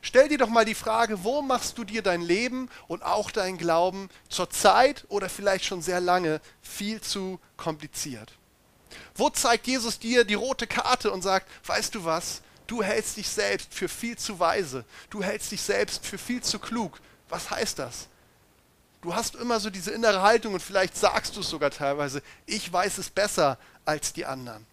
Stell 0.00 0.28
dir 0.28 0.38
doch 0.38 0.48
mal 0.48 0.64
die 0.64 0.74
Frage, 0.74 1.24
wo 1.24 1.42
machst 1.42 1.78
du 1.78 1.84
dir 1.84 2.02
dein 2.02 2.20
Leben 2.20 2.68
und 2.86 3.02
auch 3.02 3.30
dein 3.30 3.58
Glauben 3.58 4.10
zur 4.28 4.50
Zeit 4.50 5.04
oder 5.08 5.28
vielleicht 5.28 5.64
schon 5.64 5.82
sehr 5.82 6.00
lange 6.00 6.40
viel 6.62 7.00
zu 7.00 7.40
kompliziert? 7.56 8.32
Wo 9.14 9.30
zeigt 9.30 9.66
Jesus 9.66 9.98
dir 9.98 10.24
die 10.24 10.34
rote 10.34 10.66
Karte 10.66 11.10
und 11.10 11.22
sagt, 11.22 11.48
weißt 11.66 11.94
du 11.94 12.04
was, 12.04 12.42
du 12.68 12.82
hältst 12.82 13.16
dich 13.16 13.28
selbst 13.28 13.74
für 13.74 13.88
viel 13.88 14.16
zu 14.16 14.38
weise, 14.38 14.84
du 15.10 15.24
hältst 15.24 15.50
dich 15.50 15.60
selbst 15.60 16.06
für 16.06 16.18
viel 16.18 16.40
zu 16.40 16.60
klug. 16.60 17.00
Was 17.28 17.50
heißt 17.50 17.80
das? 17.80 18.06
Du 19.00 19.14
hast 19.14 19.34
immer 19.34 19.58
so 19.58 19.70
diese 19.70 19.90
innere 19.90 20.22
Haltung 20.22 20.54
und 20.54 20.60
vielleicht 20.60 20.96
sagst 20.96 21.36
du 21.36 21.40
es 21.40 21.48
sogar 21.48 21.70
teilweise, 21.70 22.22
ich 22.46 22.72
weiß 22.72 22.98
es 22.98 23.10
besser 23.10 23.58
als 23.84 24.12
die 24.12 24.26
anderen. 24.26 24.66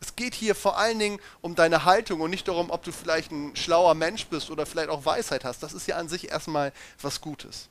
Es 0.00 0.16
geht 0.16 0.34
hier 0.34 0.56
vor 0.56 0.78
allen 0.78 0.98
Dingen 0.98 1.20
um 1.40 1.54
deine 1.54 1.84
Haltung 1.84 2.20
und 2.20 2.30
nicht 2.30 2.48
darum, 2.48 2.70
ob 2.70 2.82
du 2.82 2.90
vielleicht 2.90 3.30
ein 3.30 3.54
schlauer 3.54 3.94
Mensch 3.94 4.26
bist 4.26 4.50
oder 4.50 4.66
vielleicht 4.66 4.88
auch 4.88 5.04
Weisheit 5.04 5.44
hast. 5.44 5.62
Das 5.62 5.72
ist 5.72 5.86
ja 5.86 5.96
an 5.96 6.08
sich 6.08 6.28
erstmal 6.30 6.72
was 7.00 7.20
Gutes. 7.20 7.68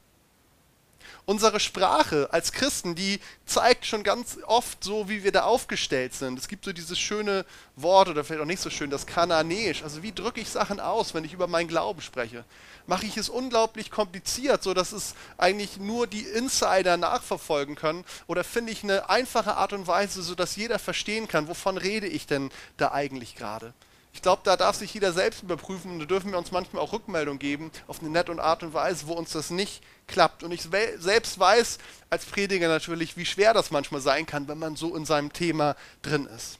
Unsere 1.25 1.60
Sprache 1.60 2.29
als 2.31 2.51
Christen, 2.51 2.96
die 2.96 3.20
zeigt 3.46 3.86
schon 3.86 4.03
ganz 4.03 4.38
oft 4.46 4.84
so, 4.84 5.10
wie 5.10 5.24
wir 5.24 5.31
da 5.31 5.43
aufgestellt 5.43 6.13
sind. 6.13 6.39
Es 6.39 6.48
gibt 6.48 6.65
so 6.65 6.74
dieses 6.74 7.00
schöne 7.00 7.46
Wort 7.75 8.10
oder 8.10 8.24
vielleicht 8.24 8.41
auch 8.41 8.46
nicht 8.46 8.62
so 8.62 8.70
schön, 8.70 8.89
das 8.89 9.05
Kananäisch. 9.05 9.84
Also 9.84 10.03
wie 10.03 10.12
drücke 10.12 10.41
ich 10.41 10.50
Sachen 10.50 10.79
aus, 10.79 11.13
wenn 11.13 11.24
ich 11.24 11.34
über 11.34 11.48
meinen 11.48 11.67
Glauben 11.67 12.01
spreche? 12.01 12.43
Mache 12.88 13.05
ich 13.05 13.17
es 13.17 13.29
unglaublich 13.29 13.91
kompliziert, 13.91 14.63
sodass 14.63 14.91
es 14.91 15.15
eigentlich 15.38 15.77
nur 15.77 16.08
die 16.08 16.24
Insider 16.24 16.98
nachverfolgen 16.98 17.75
können? 17.75 18.03
Oder 18.27 18.43
finde 18.43 18.72
ich 18.72 18.84
eine 18.84 19.10
einfache 19.10 19.55
Art 19.55 19.74
und 19.74 19.88
Weise, 19.88 20.24
sodass 20.24 20.55
jeder 20.55 20.79
verstehen 20.79 21.27
kann, 21.27 21.48
wovon 21.48 21.77
rede 21.77 22.08
ich 22.08 22.27
denn 22.27 22.51
da 22.77 22.91
eigentlich 22.91 23.36
gerade? 23.36 23.74
Ich 24.13 24.22
glaube, 24.22 24.41
da 24.44 24.58
darf 24.58 24.75
sich 24.75 24.94
jeder 24.94 25.13
selbst 25.13 25.41
überprüfen 25.44 25.91
und 25.91 26.00
da 26.00 26.06
dürfen 26.06 26.32
wir 26.32 26.38
uns 26.38 26.51
manchmal 26.51 26.84
auch 26.84 26.91
Rückmeldung 26.91 27.39
geben 27.39 27.72
auf 27.88 28.01
eine 28.01 28.10
nette 28.10 28.38
Art 28.41 28.62
und 28.62 28.74
Weise, 28.74 29.08
wo 29.08 29.13
uns 29.13 29.32
das 29.32 29.50
nicht 29.50 29.82
klappt. 30.08 30.44
Und 30.44 30.51
ich 30.51 30.63
selbst 30.98 31.39
weiß 31.39 31.77
als 32.10 32.25
Prediger 32.25 32.68
natürlich, 32.68 33.15
wie 33.15 33.25
schwer 33.25 33.53
das 33.53 33.72
manchmal 33.72 34.01
sein 34.01 34.25
kann, 34.25 34.48
wenn 34.48 34.60
man 34.60 34.75
so 34.75 34.96
in 34.96 35.06
seinem 35.06 35.32
Thema 35.32 35.75
drin 36.01 36.25
ist. 36.25 36.60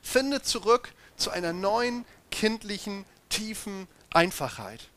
Finde 0.00 0.40
zurück 0.40 0.92
zu 1.16 1.30
einer 1.30 1.52
neuen, 1.52 2.06
kindlichen, 2.30 3.04
tiefen 3.28 3.86
Einfachheit. 4.10 4.88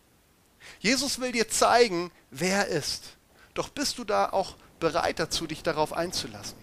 Jesus 0.80 1.20
will 1.20 1.34
dir 1.34 1.50
zeigen, 1.50 2.12
wer 2.30 2.68
er 2.68 2.78
ist. 2.78 3.18
Doch 3.54 3.70
bist 3.70 3.98
du 3.98 4.06
da 4.06 4.30
auch 4.30 4.56
bereit 4.80 5.20
dazu, 5.20 5.46
dich 5.48 5.64
darauf 5.64 5.92
einzulassen? 5.92 6.58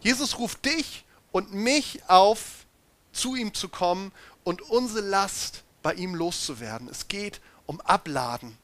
Jesus 0.00 0.38
ruft 0.38 0.64
dich 0.64 1.04
und 1.32 1.52
mich 1.52 2.02
auf, 2.08 2.66
zu 3.12 3.34
ihm 3.34 3.54
zu 3.54 3.68
kommen 3.68 4.12
und 4.44 4.62
unsere 4.62 5.00
Last 5.00 5.64
bei 5.82 5.94
ihm 5.94 6.14
loszuwerden. 6.14 6.88
Es 6.88 7.08
geht 7.08 7.40
um 7.66 7.80
Abladen. 7.80 8.56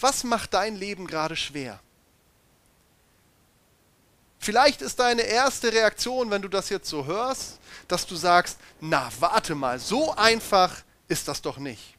Was 0.00 0.24
macht 0.24 0.54
dein 0.54 0.76
Leben 0.76 1.06
gerade 1.06 1.36
schwer? 1.36 1.80
Vielleicht 4.38 4.82
ist 4.82 5.00
deine 5.00 5.22
erste 5.22 5.72
Reaktion, 5.72 6.30
wenn 6.30 6.42
du 6.42 6.48
das 6.48 6.68
jetzt 6.68 6.88
so 6.88 7.04
hörst, 7.04 7.58
dass 7.88 8.06
du 8.06 8.14
sagst, 8.14 8.58
na, 8.80 9.10
warte 9.18 9.54
mal, 9.54 9.80
so 9.80 10.14
einfach 10.14 10.82
ist 11.08 11.26
das 11.26 11.42
doch 11.42 11.58
nicht. 11.58 11.96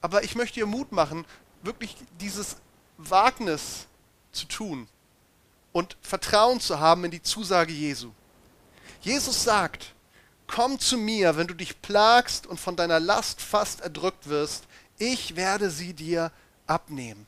Aber 0.00 0.24
ich 0.24 0.34
möchte 0.34 0.54
dir 0.54 0.66
Mut 0.66 0.92
machen, 0.92 1.26
wirklich 1.62 1.96
dieses 2.20 2.56
Wagnis 2.96 3.86
zu 4.32 4.46
tun 4.46 4.88
und 5.72 5.96
Vertrauen 6.00 6.60
zu 6.60 6.80
haben 6.80 7.04
in 7.04 7.10
die 7.10 7.22
Zusage 7.22 7.72
Jesu. 7.72 8.10
Jesus 9.04 9.44
sagt, 9.44 9.92
komm 10.46 10.78
zu 10.78 10.96
mir, 10.96 11.36
wenn 11.36 11.46
du 11.46 11.52
dich 11.52 11.82
plagst 11.82 12.46
und 12.46 12.58
von 12.58 12.74
deiner 12.74 13.00
Last 13.00 13.42
fast 13.42 13.82
erdrückt 13.82 14.30
wirst, 14.30 14.64
ich 14.98 15.36
werde 15.36 15.68
sie 15.68 15.92
dir 15.92 16.32
abnehmen. 16.66 17.26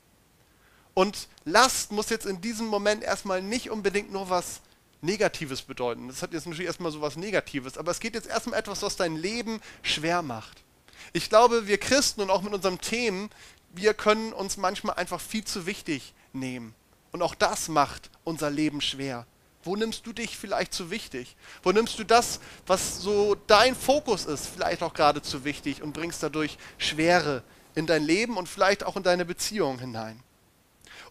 Und 0.94 1.28
Last 1.44 1.92
muss 1.92 2.08
jetzt 2.08 2.24
in 2.24 2.40
diesem 2.40 2.66
Moment 2.66 3.04
erstmal 3.04 3.42
nicht 3.42 3.70
unbedingt 3.70 4.10
nur 4.10 4.30
was 4.30 4.62
Negatives 5.02 5.60
bedeuten. 5.60 6.08
Das 6.08 6.22
hat 6.22 6.32
jetzt 6.32 6.46
natürlich 6.46 6.66
erstmal 6.66 6.92
so 6.92 7.02
was 7.02 7.16
Negatives, 7.16 7.76
aber 7.76 7.90
es 7.90 8.00
geht 8.00 8.14
jetzt 8.14 8.26
erstmal 8.26 8.58
etwas, 8.58 8.80
was 8.80 8.96
dein 8.96 9.14
Leben 9.14 9.60
schwer 9.82 10.22
macht. 10.22 10.64
Ich 11.12 11.28
glaube, 11.28 11.66
wir 11.66 11.76
Christen 11.76 12.22
und 12.22 12.30
auch 12.30 12.40
mit 12.40 12.54
unseren 12.54 12.80
Themen, 12.80 13.28
wir 13.74 13.92
können 13.92 14.32
uns 14.32 14.56
manchmal 14.56 14.96
einfach 14.96 15.20
viel 15.20 15.44
zu 15.44 15.66
wichtig 15.66 16.14
nehmen. 16.32 16.74
Und 17.12 17.20
auch 17.20 17.34
das 17.34 17.68
macht 17.68 18.08
unser 18.24 18.50
Leben 18.50 18.80
schwer. 18.80 19.26
Wo 19.66 19.76
nimmst 19.76 20.06
du 20.06 20.12
dich 20.12 20.38
vielleicht 20.38 20.72
zu 20.72 20.90
wichtig? 20.90 21.36
Wo 21.62 21.72
nimmst 21.72 21.98
du 21.98 22.04
das, 22.04 22.40
was 22.66 23.00
so 23.00 23.34
dein 23.46 23.74
Fokus 23.74 24.24
ist, 24.24 24.46
vielleicht 24.46 24.82
auch 24.82 24.94
gerade 24.94 25.22
zu 25.22 25.44
wichtig 25.44 25.82
und 25.82 25.92
bringst 25.92 26.22
dadurch 26.22 26.56
Schwere 26.78 27.42
in 27.74 27.86
dein 27.86 28.04
Leben 28.04 28.36
und 28.36 28.48
vielleicht 28.48 28.84
auch 28.84 28.96
in 28.96 29.02
deine 29.02 29.24
Beziehung 29.24 29.80
hinein? 29.80 30.22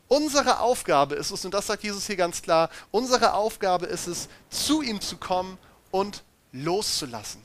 Unsere 0.08 0.60
Aufgabe 0.60 1.16
ist 1.16 1.32
es, 1.32 1.44
und 1.44 1.54
das 1.54 1.68
sagt 1.68 1.84
Jesus 1.84 2.08
hier 2.08 2.16
ganz 2.16 2.42
klar, 2.42 2.70
unsere 2.92 3.34
Aufgabe 3.34 3.88
ist 3.88 4.08
es, 4.08 4.30
zu 4.50 4.82
ihm 4.82 5.02
zu 5.02 5.18
kommen 5.18 5.58
und 5.92 6.24
loszulassen. 6.52 7.42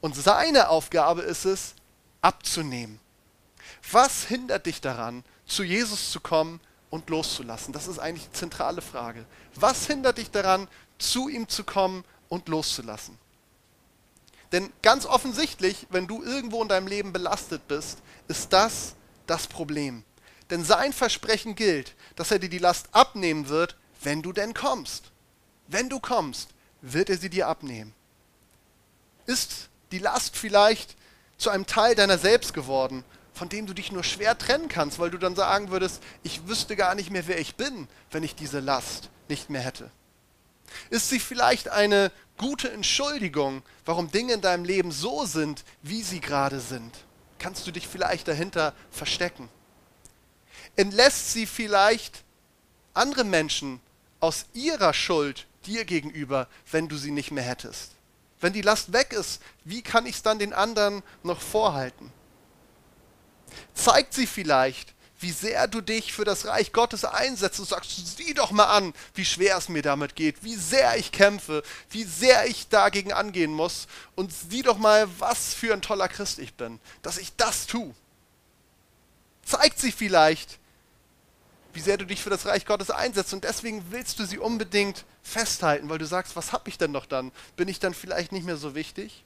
Und 0.00 0.16
seine 0.16 0.68
Aufgabe 0.68 1.22
ist 1.22 1.46
es, 1.46 1.74
abzunehmen. 2.20 3.00
Was 3.90 4.24
hindert 4.24 4.66
dich 4.66 4.80
daran, 4.80 5.24
zu 5.46 5.62
Jesus 5.62 6.10
zu 6.10 6.20
kommen 6.20 6.60
und 6.90 7.08
loszulassen? 7.08 7.72
Das 7.72 7.86
ist 7.86 7.98
eigentlich 7.98 8.28
die 8.28 8.38
zentrale 8.38 8.82
Frage. 8.82 9.24
Was 9.54 9.86
hindert 9.86 10.18
dich 10.18 10.30
daran, 10.30 10.68
zu 10.98 11.28
ihm 11.28 11.48
zu 11.48 11.64
kommen 11.64 12.04
und 12.28 12.48
loszulassen? 12.48 13.18
Denn 14.52 14.72
ganz 14.82 15.06
offensichtlich, 15.06 15.86
wenn 15.90 16.06
du 16.06 16.22
irgendwo 16.22 16.60
in 16.62 16.68
deinem 16.68 16.88
Leben 16.88 17.12
belastet 17.12 17.66
bist, 17.68 17.98
ist 18.28 18.52
das 18.52 18.94
das 19.26 19.46
Problem. 19.46 20.04
Denn 20.50 20.64
sein 20.64 20.92
Versprechen 20.92 21.54
gilt, 21.54 21.94
dass 22.16 22.32
er 22.32 22.40
dir 22.40 22.48
die 22.48 22.58
Last 22.58 22.88
abnehmen 22.92 23.48
wird, 23.48 23.76
wenn 24.02 24.22
du 24.22 24.32
denn 24.32 24.54
kommst. 24.54 25.12
Wenn 25.68 25.88
du 25.88 26.00
kommst, 26.00 26.48
wird 26.80 27.10
er 27.10 27.18
sie 27.18 27.30
dir 27.30 27.46
abnehmen. 27.46 27.94
Ist 29.26 29.68
die 29.92 29.98
Last 29.98 30.36
vielleicht 30.36 30.96
zu 31.38 31.50
einem 31.50 31.66
Teil 31.66 31.94
deiner 31.94 32.18
selbst 32.18 32.52
geworden 32.52 33.04
von 33.40 33.48
dem 33.48 33.64
du 33.64 33.72
dich 33.72 33.90
nur 33.90 34.04
schwer 34.04 34.36
trennen 34.36 34.68
kannst, 34.68 34.98
weil 34.98 35.08
du 35.08 35.16
dann 35.16 35.34
sagen 35.34 35.70
würdest, 35.70 36.02
ich 36.22 36.46
wüsste 36.46 36.76
gar 36.76 36.94
nicht 36.94 37.08
mehr, 37.08 37.26
wer 37.26 37.40
ich 37.40 37.54
bin, 37.54 37.88
wenn 38.10 38.22
ich 38.22 38.34
diese 38.34 38.60
Last 38.60 39.08
nicht 39.30 39.48
mehr 39.48 39.62
hätte? 39.62 39.90
Ist 40.90 41.08
sie 41.08 41.18
vielleicht 41.18 41.70
eine 41.70 42.12
gute 42.36 42.70
Entschuldigung, 42.70 43.62
warum 43.86 44.10
Dinge 44.10 44.34
in 44.34 44.42
deinem 44.42 44.64
Leben 44.64 44.92
so 44.92 45.24
sind, 45.24 45.64
wie 45.80 46.02
sie 46.02 46.20
gerade 46.20 46.60
sind? 46.60 46.92
Kannst 47.38 47.66
du 47.66 47.70
dich 47.70 47.88
vielleicht 47.88 48.28
dahinter 48.28 48.74
verstecken? 48.90 49.48
Entlässt 50.76 51.32
sie 51.32 51.46
vielleicht 51.46 52.24
andere 52.92 53.24
Menschen 53.24 53.80
aus 54.20 54.44
ihrer 54.52 54.92
Schuld 54.92 55.46
dir 55.64 55.86
gegenüber, 55.86 56.46
wenn 56.70 56.88
du 56.88 56.98
sie 56.98 57.10
nicht 57.10 57.30
mehr 57.30 57.44
hättest? 57.44 57.92
Wenn 58.38 58.52
die 58.52 58.60
Last 58.60 58.92
weg 58.92 59.14
ist, 59.14 59.40
wie 59.64 59.80
kann 59.80 60.04
ich 60.04 60.16
es 60.16 60.22
dann 60.22 60.38
den 60.38 60.52
anderen 60.52 61.02
noch 61.22 61.40
vorhalten? 61.40 62.12
Zeigt 63.74 64.14
sie 64.14 64.26
vielleicht, 64.26 64.94
wie 65.20 65.30
sehr 65.30 65.68
du 65.68 65.82
dich 65.82 66.12
für 66.12 66.24
das 66.24 66.46
Reich 66.46 66.72
Gottes 66.72 67.04
einsetzt 67.04 67.60
und 67.60 67.68
sagst, 67.68 68.16
sieh 68.16 68.32
doch 68.32 68.50
mal 68.50 68.64
an, 68.64 68.94
wie 69.14 69.24
schwer 69.24 69.56
es 69.58 69.68
mir 69.68 69.82
damit 69.82 70.16
geht, 70.16 70.42
wie 70.42 70.54
sehr 70.54 70.96
ich 70.96 71.12
kämpfe, 71.12 71.62
wie 71.90 72.04
sehr 72.04 72.46
ich 72.46 72.68
dagegen 72.68 73.12
angehen 73.12 73.52
muss 73.52 73.86
und 74.16 74.32
sieh 74.32 74.62
doch 74.62 74.78
mal, 74.78 75.08
was 75.18 75.52
für 75.52 75.74
ein 75.74 75.82
toller 75.82 76.08
Christ 76.08 76.38
ich 76.38 76.54
bin, 76.54 76.80
dass 77.02 77.18
ich 77.18 77.36
das 77.36 77.66
tue. 77.66 77.94
Zeigt 79.44 79.78
sie 79.78 79.92
vielleicht, 79.92 80.58
wie 81.74 81.80
sehr 81.80 81.98
du 81.98 82.06
dich 82.06 82.22
für 82.22 82.30
das 82.30 82.46
Reich 82.46 82.64
Gottes 82.64 82.90
einsetzt 82.90 83.34
und 83.34 83.44
deswegen 83.44 83.84
willst 83.90 84.18
du 84.18 84.24
sie 84.24 84.38
unbedingt 84.38 85.04
festhalten, 85.22 85.88
weil 85.88 85.98
du 85.98 86.06
sagst, 86.06 86.34
was 86.34 86.52
habe 86.52 86.68
ich 86.70 86.78
denn 86.78 86.92
noch 86.92 87.06
dann? 87.06 87.30
Bin 87.56 87.68
ich 87.68 87.78
dann 87.78 87.94
vielleicht 87.94 88.32
nicht 88.32 88.46
mehr 88.46 88.56
so 88.56 88.74
wichtig? 88.74 89.24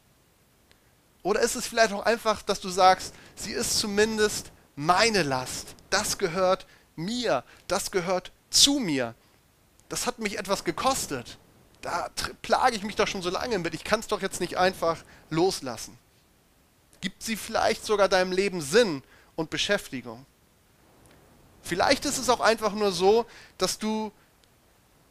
Oder 1.25 1.40
ist 1.40 1.57
es 1.57 1.66
vielleicht 1.66 1.93
auch 1.93 2.04
einfach, 2.04 2.43
dass 2.43 2.61
du 2.61 2.69
sagst, 2.69 3.14
sie 3.35 3.52
ist 3.52 3.78
zumindest 3.78 4.52
meine 4.76 5.23
Last. 5.23 5.75
Das 5.88 6.19
gehört 6.19 6.66
mir. 6.97 7.43
Das 7.66 7.90
gehört 7.90 8.31
zu 8.50 8.78
mir. 8.78 9.14
Das 9.88 10.07
hat 10.07 10.19
mich 10.19 10.38
etwas 10.38 10.64
gekostet. 10.64 11.38
Da 11.81 12.11
plage 12.43 12.76
ich 12.76 12.83
mich 12.83 12.95
doch 12.95 13.09
schon 13.09 13.23
so 13.23 13.31
lange 13.31 13.59
mit. 13.59 13.75
Ich 13.75 13.85
kann 13.85 14.00
es 14.00 14.07
doch 14.07 14.21
jetzt 14.21 14.40
nicht 14.40 14.59
einfach 14.59 15.02
loslassen. 15.31 15.99
Gibt 17.00 17.23
sie 17.23 17.37
vielleicht 17.37 17.87
sogar 17.87 18.09
deinem 18.09 18.33
Leben 18.33 18.61
Sinn 18.61 19.02
und 19.35 19.49
Beschäftigung? 19.49 20.26
Vielleicht 21.62 22.04
ist 22.04 22.19
es 22.19 22.28
auch 22.28 22.40
einfach 22.40 22.75
nur 22.75 22.93
so, 22.93 23.25
dass 23.57 23.78
du 23.78 24.12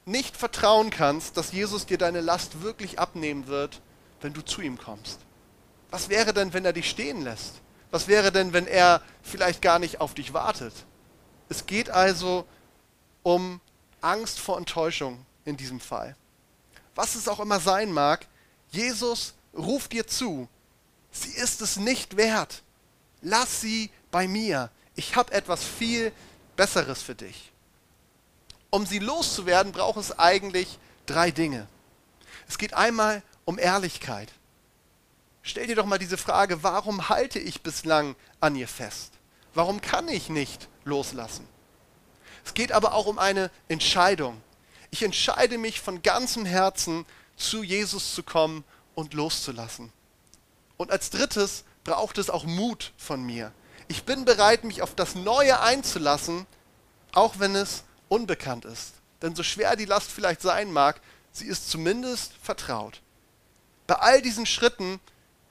nicht 0.05 0.37
vertrauen 0.37 0.91
kannst, 0.91 1.37
dass 1.37 1.51
Jesus 1.53 1.87
dir 1.87 1.97
deine 1.97 2.21
Last 2.21 2.61
wirklich 2.61 2.99
abnehmen 2.99 3.47
wird, 3.47 3.81
wenn 4.21 4.33
du 4.33 4.43
zu 4.43 4.61
ihm 4.61 4.77
kommst. 4.77 5.19
Was 5.93 6.09
wäre 6.09 6.33
denn, 6.33 6.53
wenn 6.53 6.65
er 6.65 6.73
dich 6.73 6.89
stehen 6.89 7.21
lässt? 7.21 7.61
Was 7.91 8.07
wäre 8.07 8.31
denn, 8.31 8.51
wenn 8.51 8.65
er 8.65 8.99
vielleicht 9.21 9.61
gar 9.61 9.77
nicht 9.77 10.01
auf 10.01 10.15
dich 10.15 10.33
wartet? 10.33 10.73
Es 11.49 11.67
geht 11.67 11.91
also 11.91 12.47
um 13.21 13.61
Angst 14.01 14.39
vor 14.39 14.57
Enttäuschung 14.57 15.23
in 15.45 15.55
diesem 15.55 15.79
Fall. 15.79 16.15
Was 16.95 17.13
es 17.13 17.27
auch 17.27 17.39
immer 17.39 17.59
sein 17.59 17.91
mag, 17.91 18.25
Jesus 18.71 19.35
ruft 19.55 19.91
dir 19.91 20.07
zu, 20.07 20.47
sie 21.11 21.33
ist 21.33 21.61
es 21.61 21.77
nicht 21.77 22.17
wert. 22.17 22.63
Lass 23.21 23.61
sie 23.61 23.91
bei 24.09 24.27
mir. 24.27 24.71
Ich 24.95 25.15
habe 25.15 25.31
etwas 25.31 25.63
viel 25.63 26.11
Besseres 26.55 27.03
für 27.03 27.13
dich. 27.13 27.51
um 28.71 28.87
sie 28.87 28.97
loszuwerden, 28.97 29.71
braucht 29.71 29.99
es 29.99 30.17
eigentlich 30.17 30.79
drei 31.05 31.29
Dinge. 31.29 31.67
Es 32.47 32.57
geht 32.57 32.73
einmal 32.73 33.21
um 33.45 33.59
Ehrlichkeit. 33.59 34.29
Stell 35.45 35.67
dir 35.67 35.75
doch 35.75 35.85
mal 35.85 35.99
diese 35.99 36.17
Frage, 36.17 36.63
warum 36.63 37.09
halte 37.09 37.37
ich 37.37 37.61
bislang 37.61 38.15
an 38.39 38.55
ihr 38.55 38.67
fest? 38.69 39.11
Warum 39.53 39.81
kann 39.81 40.07
ich 40.07 40.29
nicht 40.29 40.69
loslassen? 40.85 41.45
Es 42.45 42.53
geht 42.53 42.71
aber 42.71 42.93
auch 42.93 43.07
um 43.07 43.19
eine 43.19 43.51
Entscheidung. 43.67 44.41
Ich 44.89 45.03
entscheide 45.03 45.57
mich 45.57 45.81
von 45.81 46.01
ganzem 46.01 46.45
Herzen, 46.45 47.05
zu 47.35 47.61
Jesus 47.61 48.15
zu 48.15 48.23
kommen 48.23 48.63
und 48.95 49.13
loszulassen. 49.13 49.91
Und 50.77 50.91
als 50.91 51.09
drittes 51.09 51.65
braucht 51.83 52.17
es 52.19 52.29
auch 52.29 52.45
Mut 52.45 52.93
von 52.97 53.21
mir. 53.21 53.51
Ich 53.89 54.03
bin 54.03 54.23
bereit, 54.23 54.63
mich 54.63 54.81
auf 54.81 54.95
das 54.95 55.13
Neue 55.13 55.59
einzulassen, 55.59 56.45
auch 57.11 57.39
wenn 57.39 57.55
es 57.55 57.83
unbekannt 58.07 58.63
ist. 58.63 58.93
Denn 59.21 59.35
so 59.35 59.43
schwer 59.43 59.75
die 59.75 59.85
Last 59.85 60.09
vielleicht 60.09 60.41
sein 60.41 60.71
mag, 60.71 61.01
sie 61.33 61.47
ist 61.47 61.69
zumindest 61.69 62.33
vertraut. 62.41 63.01
Bei 63.87 63.95
all 63.95 64.21
diesen 64.21 64.45
Schritten 64.45 65.01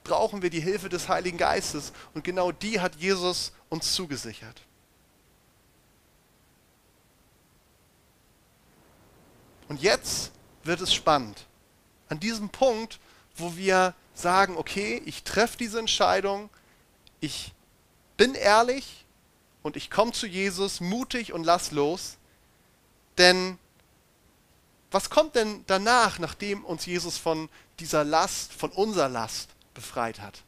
brauchen 0.03 0.41
wir 0.41 0.49
die 0.49 0.59
Hilfe 0.59 0.89
des 0.89 1.07
Heiligen 1.07 1.37
Geistes 1.37 1.93
und 2.13 2.23
genau 2.23 2.51
die 2.51 2.79
hat 2.79 2.95
Jesus 2.95 3.53
uns 3.69 3.93
zugesichert. 3.93 4.61
Und 9.69 9.81
jetzt 9.81 10.31
wird 10.63 10.81
es 10.81 10.93
spannend. 10.93 11.47
An 12.09 12.19
diesem 12.19 12.49
Punkt, 12.49 12.99
wo 13.35 13.55
wir 13.55 13.95
sagen, 14.13 14.57
okay, 14.57 15.01
ich 15.05 15.23
treffe 15.23 15.57
diese 15.57 15.79
Entscheidung, 15.79 16.49
ich 17.19 17.53
bin 18.17 18.35
ehrlich 18.35 19.05
und 19.63 19.75
ich 19.75 19.89
komme 19.89 20.11
zu 20.11 20.27
Jesus 20.27 20.81
mutig 20.81 21.33
und 21.33 21.43
lass 21.43 21.71
los. 21.71 22.17
Denn 23.17 23.57
was 24.91 25.09
kommt 25.09 25.35
denn 25.35 25.63
danach, 25.65 26.19
nachdem 26.19 26.63
uns 26.63 26.85
Jesus 26.85 27.17
von 27.17 27.49
dieser 27.79 28.03
Last, 28.03 28.53
von 28.53 28.69
unserer 28.69 29.09
Last 29.09 29.49
befreit 29.73 30.19
hat? 30.19 30.43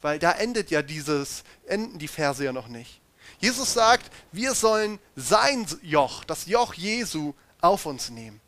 Weil 0.00 0.18
da 0.18 0.32
endet 0.32 0.70
ja 0.70 0.82
dieses, 0.82 1.44
enden 1.66 1.98
die 1.98 2.08
Verse 2.08 2.44
ja 2.44 2.52
noch 2.52 2.68
nicht. 2.68 3.00
Jesus 3.40 3.74
sagt, 3.74 4.10
wir 4.32 4.54
sollen 4.54 4.98
sein 5.16 5.66
Joch, 5.82 6.24
das 6.24 6.46
Joch 6.46 6.74
Jesu, 6.74 7.34
auf 7.60 7.86
uns 7.86 8.10
nehmen. 8.10 8.40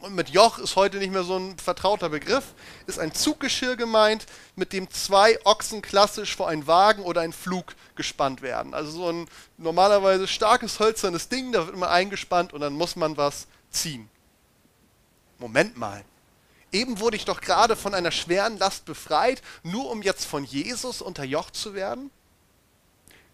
Und 0.00 0.14
mit 0.14 0.28
Joch 0.28 0.58
ist 0.58 0.76
heute 0.76 0.98
nicht 0.98 1.12
mehr 1.12 1.24
so 1.24 1.38
ein 1.38 1.56
vertrauter 1.58 2.10
Begriff, 2.10 2.54
ist 2.86 2.98
ein 2.98 3.14
Zuggeschirr 3.14 3.76
gemeint, 3.76 4.26
mit 4.54 4.72
dem 4.74 4.90
zwei 4.90 5.38
Ochsen 5.44 5.80
klassisch 5.80 6.36
vor 6.36 6.48
einen 6.48 6.66
Wagen 6.66 7.02
oder 7.02 7.22
einen 7.22 7.32
Flug 7.32 7.74
gespannt 7.94 8.42
werden. 8.42 8.74
Also 8.74 8.90
so 8.90 9.10
ein 9.10 9.26
normalerweise 9.56 10.28
starkes 10.28 10.80
hölzernes 10.80 11.28
Ding, 11.28 11.50
da 11.52 11.66
wird 11.66 11.74
immer 11.74 11.90
eingespannt 11.90 12.52
und 12.52 12.60
dann 12.60 12.74
muss 12.74 12.94
man 12.94 13.16
was 13.16 13.46
ziehen. 13.70 14.10
Moment 15.38 15.78
mal. 15.78 16.04
Eben 16.76 17.00
wurde 17.00 17.16
ich 17.16 17.24
doch 17.24 17.40
gerade 17.40 17.74
von 17.74 17.94
einer 17.94 18.10
schweren 18.10 18.58
Last 18.58 18.84
befreit, 18.84 19.40
nur 19.62 19.90
um 19.90 20.02
jetzt 20.02 20.26
von 20.26 20.44
Jesus 20.44 21.00
unterjocht 21.00 21.56
zu 21.56 21.72
werden? 21.72 22.10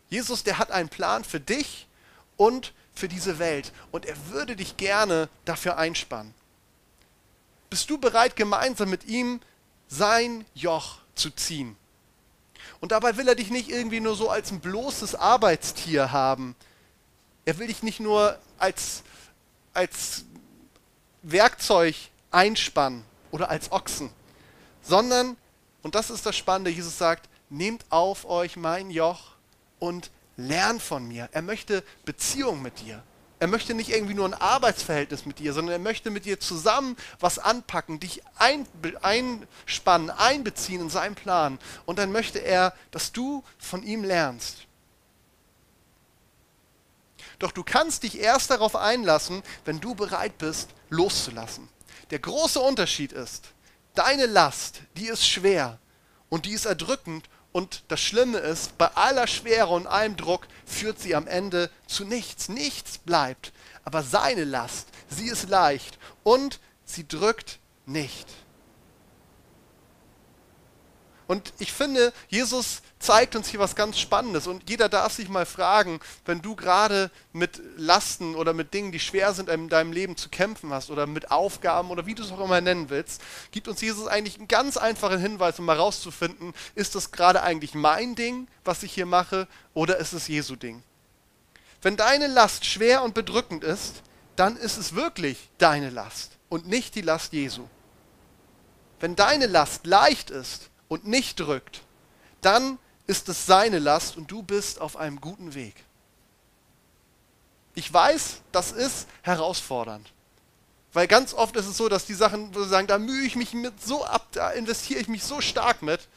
Jesus, 0.08 0.44
der 0.44 0.58
hat 0.58 0.70
einen 0.70 0.88
Plan 0.88 1.24
für 1.24 1.40
dich 1.40 1.88
und 2.36 2.72
für 2.94 3.08
diese 3.08 3.40
Welt 3.40 3.72
und 3.90 4.06
er 4.06 4.14
würde 4.28 4.54
dich 4.54 4.76
gerne 4.76 5.28
dafür 5.44 5.76
einspannen. 5.76 6.32
Bist 7.68 7.90
du 7.90 7.98
bereit, 7.98 8.36
gemeinsam 8.36 8.90
mit 8.90 9.06
ihm 9.06 9.40
sein 9.88 10.44
Joch 10.54 10.98
zu 11.16 11.30
ziehen? 11.30 11.76
Und 12.78 12.92
dabei 12.92 13.16
will 13.16 13.26
er 13.26 13.34
dich 13.34 13.50
nicht 13.50 13.70
irgendwie 13.70 13.98
nur 13.98 14.14
so 14.14 14.30
als 14.30 14.52
ein 14.52 14.60
bloßes 14.60 15.16
Arbeitstier 15.16 16.12
haben. 16.12 16.54
Er 17.44 17.58
will 17.58 17.66
dich 17.66 17.82
nicht 17.82 17.98
nur 17.98 18.38
als, 18.58 19.02
als 19.74 20.26
Werkzeug 21.24 21.96
einspannen 22.30 23.04
oder 23.32 23.50
als 23.50 23.72
Ochsen, 23.72 24.10
sondern, 24.82 25.36
und 25.82 25.96
das 25.96 26.10
ist 26.10 26.24
das 26.24 26.36
Spannende, 26.36 26.70
Jesus 26.70 26.96
sagt, 26.96 27.28
nehmt 27.50 27.84
auf 27.90 28.24
euch 28.24 28.56
mein 28.56 28.90
Joch 28.90 29.32
und 29.80 30.10
lernt 30.36 30.80
von 30.82 31.06
mir. 31.06 31.28
Er 31.32 31.42
möchte 31.42 31.82
Beziehung 32.04 32.62
mit 32.62 32.80
dir. 32.80 33.02
Er 33.40 33.48
möchte 33.48 33.74
nicht 33.74 33.90
irgendwie 33.90 34.14
nur 34.14 34.26
ein 34.26 34.34
Arbeitsverhältnis 34.34 35.26
mit 35.26 35.40
dir, 35.40 35.52
sondern 35.52 35.72
er 35.72 35.80
möchte 35.80 36.10
mit 36.10 36.24
dir 36.26 36.38
zusammen 36.38 36.96
was 37.18 37.40
anpacken, 37.40 37.98
dich 37.98 38.22
ein, 38.36 38.68
einspannen, 39.02 40.10
einbeziehen 40.10 40.80
in 40.80 40.90
seinen 40.90 41.16
Plan. 41.16 41.58
Und 41.84 41.98
dann 41.98 42.12
möchte 42.12 42.38
er, 42.38 42.72
dass 42.92 43.10
du 43.10 43.42
von 43.58 43.82
ihm 43.82 44.04
lernst. 44.04 44.68
Doch 47.40 47.50
du 47.50 47.64
kannst 47.64 48.04
dich 48.04 48.20
erst 48.20 48.52
darauf 48.52 48.76
einlassen, 48.76 49.42
wenn 49.64 49.80
du 49.80 49.96
bereit 49.96 50.38
bist, 50.38 50.70
loszulassen. 50.90 51.68
Der 52.12 52.18
große 52.18 52.60
Unterschied 52.60 53.10
ist, 53.12 53.54
deine 53.94 54.26
Last, 54.26 54.82
die 54.98 55.06
ist 55.06 55.26
schwer 55.26 55.78
und 56.28 56.44
die 56.44 56.52
ist 56.52 56.66
erdrückend 56.66 57.30
und 57.52 57.84
das 57.88 58.00
Schlimme 58.00 58.36
ist, 58.36 58.76
bei 58.76 58.88
aller 58.94 59.26
Schwere 59.26 59.68
und 59.68 59.86
allem 59.86 60.18
Druck 60.18 60.46
führt 60.66 61.00
sie 61.00 61.14
am 61.14 61.26
Ende 61.26 61.70
zu 61.86 62.04
nichts. 62.04 62.50
Nichts 62.50 62.98
bleibt. 62.98 63.54
Aber 63.84 64.02
seine 64.02 64.44
Last, 64.44 64.88
sie 65.08 65.28
ist 65.28 65.48
leicht 65.48 65.98
und 66.22 66.60
sie 66.84 67.08
drückt 67.08 67.58
nicht. 67.86 68.26
Und 71.26 71.52
ich 71.58 71.72
finde, 71.72 72.12
Jesus 72.28 72.82
zeigt 72.98 73.36
uns 73.36 73.48
hier 73.48 73.60
was 73.60 73.74
ganz 73.74 73.98
Spannendes. 73.98 74.46
Und 74.46 74.68
jeder 74.68 74.88
darf 74.88 75.12
sich 75.12 75.28
mal 75.28 75.46
fragen, 75.46 76.00
wenn 76.24 76.40
du 76.40 76.54
gerade 76.54 77.10
mit 77.32 77.60
Lasten 77.76 78.34
oder 78.34 78.52
mit 78.52 78.74
Dingen, 78.74 78.92
die 78.92 79.00
schwer 79.00 79.34
sind 79.34 79.48
in 79.48 79.68
deinem 79.68 79.92
Leben 79.92 80.16
zu 80.16 80.28
kämpfen 80.28 80.72
hast 80.72 80.90
oder 80.90 81.06
mit 81.06 81.30
Aufgaben 81.30 81.90
oder 81.90 82.06
wie 82.06 82.14
du 82.14 82.22
es 82.22 82.32
auch 82.32 82.44
immer 82.44 82.60
nennen 82.60 82.90
willst, 82.90 83.20
gibt 83.50 83.68
uns 83.68 83.80
Jesus 83.80 84.06
eigentlich 84.06 84.38
einen 84.38 84.48
ganz 84.48 84.76
einfachen 84.76 85.18
Hinweis, 85.18 85.58
um 85.58 85.64
mal 85.64 85.76
rauszufinden, 85.76 86.54
ist 86.74 86.94
das 86.94 87.10
gerade 87.10 87.42
eigentlich 87.42 87.74
mein 87.74 88.14
Ding, 88.14 88.46
was 88.64 88.82
ich 88.82 88.92
hier 88.92 89.06
mache, 89.06 89.48
oder 89.74 89.96
ist 89.98 90.12
es 90.12 90.28
Jesu 90.28 90.56
Ding? 90.56 90.82
Wenn 91.82 91.96
deine 91.96 92.28
Last 92.28 92.64
schwer 92.64 93.02
und 93.02 93.14
bedrückend 93.14 93.64
ist, 93.64 94.02
dann 94.36 94.56
ist 94.56 94.76
es 94.76 94.94
wirklich 94.94 95.50
deine 95.58 95.90
Last 95.90 96.32
und 96.48 96.68
nicht 96.68 96.94
die 96.94 97.02
Last 97.02 97.32
Jesu. 97.32 97.66
Wenn 99.00 99.16
deine 99.16 99.46
Last 99.46 99.86
leicht 99.86 100.30
ist, 100.30 100.70
und 100.92 101.06
nicht 101.06 101.40
drückt, 101.40 101.80
dann 102.42 102.78
ist 103.06 103.26
es 103.30 103.46
seine 103.46 103.78
Last 103.78 104.18
und 104.18 104.30
du 104.30 104.42
bist 104.42 104.78
auf 104.78 104.98
einem 104.98 105.22
guten 105.22 105.54
Weg. 105.54 105.74
Ich 107.74 107.90
weiß, 107.90 108.42
das 108.52 108.72
ist 108.72 109.08
herausfordernd. 109.22 110.12
Weil 110.92 111.08
ganz 111.08 111.32
oft 111.32 111.56
ist 111.56 111.66
es 111.66 111.78
so, 111.78 111.88
dass 111.88 112.04
die 112.04 112.12
Sachen, 112.12 112.54
wo 112.54 112.62
sie 112.62 112.68
sagen, 112.68 112.88
da 112.88 112.98
mühe 112.98 113.24
ich 113.24 113.36
mich 113.36 113.54
mit 113.54 113.82
so 113.82 114.04
ab, 114.04 114.26
da 114.32 114.50
investiere 114.50 115.00
ich 115.00 115.08
mich 115.08 115.24
so 115.24 115.40
stark 115.40 115.80
mit. 115.80 116.08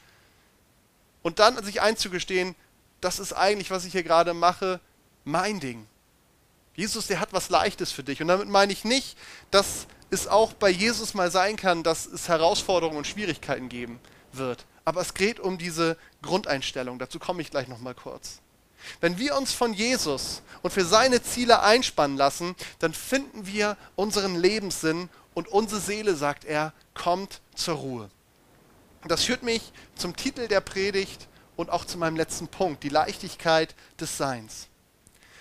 Und 1.23 1.39
dann 1.39 1.63
sich 1.63 1.81
einzugestehen, 1.81 2.53
das 2.99 3.19
ist 3.19 3.31
eigentlich, 3.31 3.71
was 3.71 3.85
ich 3.85 3.93
hier 3.93 4.03
gerade 4.03 4.33
mache, 4.33 4.81
mein 5.23 5.61
Ding. 5.61 5.87
Jesus, 6.75 7.07
der 7.07 7.21
hat 7.21 7.31
was 7.31 7.49
Leichtes 7.49 7.93
für 7.93 8.03
dich. 8.03 8.21
Und 8.21 8.27
damit 8.27 8.49
meine 8.49 8.73
ich 8.73 8.83
nicht, 8.83 9.17
dass 9.51 9.87
es 10.09 10.27
auch 10.27 10.51
bei 10.51 10.69
Jesus 10.69 11.13
mal 11.13 11.31
sein 11.31 11.55
kann, 11.55 11.81
dass 11.81 12.05
es 12.05 12.27
Herausforderungen 12.27 12.97
und 12.97 13.07
Schwierigkeiten 13.07 13.69
geben 13.69 14.01
wird. 14.37 14.65
Aber 14.83 15.01
es 15.01 15.13
geht 15.13 15.39
um 15.39 15.57
diese 15.57 15.97
Grundeinstellung. 16.21 16.99
Dazu 16.99 17.19
komme 17.19 17.41
ich 17.41 17.51
gleich 17.51 17.67
nochmal 17.67 17.95
kurz. 17.95 18.41
Wenn 19.01 19.17
wir 19.17 19.35
uns 19.35 19.51
von 19.51 19.73
Jesus 19.73 20.41
und 20.61 20.71
für 20.71 20.85
seine 20.85 21.21
Ziele 21.23 21.61
einspannen 21.61 22.17
lassen, 22.17 22.55
dann 22.79 22.93
finden 22.93 23.47
wir 23.47 23.77
unseren 23.95 24.35
Lebenssinn 24.35 25.09
und 25.33 25.47
unsere 25.47 25.81
Seele, 25.81 26.15
sagt 26.15 26.45
er, 26.45 26.73
kommt 26.93 27.41
zur 27.55 27.75
Ruhe. 27.75 28.09
Das 29.07 29.23
führt 29.23 29.43
mich 29.43 29.71
zum 29.95 30.15
Titel 30.15 30.47
der 30.47 30.61
Predigt 30.61 31.27
und 31.55 31.69
auch 31.69 31.85
zu 31.85 31.97
meinem 31.97 32.15
letzten 32.15 32.47
Punkt, 32.47 32.83
die 32.83 32.89
Leichtigkeit 32.89 33.75
des 33.99 34.17
Seins. 34.17 34.67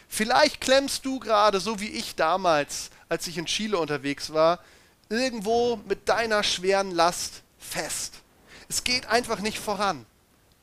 Vielleicht 0.09 0.61
klemmst 0.61 1.05
du 1.05 1.19
gerade, 1.19 1.61
so 1.61 1.81
wie 1.81 1.89
ich 1.89 2.15
damals, 2.15 2.91
als 3.09 3.27
ich 3.27 3.39
in 3.39 3.47
Chile 3.47 3.79
unterwegs 3.79 4.33
war, 4.33 4.61
irgendwo 5.09 5.77
mit 5.89 6.09
deiner 6.09 6.43
schweren 6.43 6.91
Last 6.91 7.43
fest. 7.59 8.15
Es 8.69 8.85
geht 8.85 9.07
einfach 9.07 9.41
nicht 9.41 9.59
voran. 9.59 10.07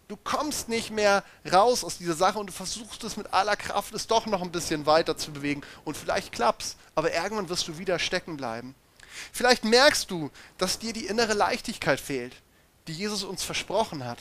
Du 0.07 0.17
kommst 0.17 0.67
nicht 0.67 0.91
mehr 0.91 1.23
raus 1.51 1.85
aus 1.85 1.97
dieser 1.97 2.15
Sache 2.15 2.37
und 2.37 2.47
du 2.47 2.53
versuchst 2.53 3.03
es 3.05 3.15
mit 3.15 3.33
aller 3.33 3.55
Kraft, 3.55 3.93
es 3.93 4.07
doch 4.07 4.25
noch 4.25 4.41
ein 4.41 4.51
bisschen 4.51 4.85
weiter 4.85 5.17
zu 5.17 5.31
bewegen. 5.31 5.61
Und 5.85 5.95
vielleicht 5.95 6.33
klappt's, 6.33 6.75
aber 6.95 7.13
irgendwann 7.13 7.47
wirst 7.47 7.67
du 7.69 7.77
wieder 7.77 7.97
stecken 7.97 8.35
bleiben. 8.35 8.75
Vielleicht 9.31 9.63
merkst 9.63 10.11
du, 10.11 10.29
dass 10.57 10.79
dir 10.79 10.91
die 10.93 11.05
innere 11.05 11.33
Leichtigkeit 11.33 11.99
fehlt, 11.99 12.35
die 12.87 12.93
Jesus 12.93 13.23
uns 13.23 13.43
versprochen 13.43 14.03
hat. 14.03 14.19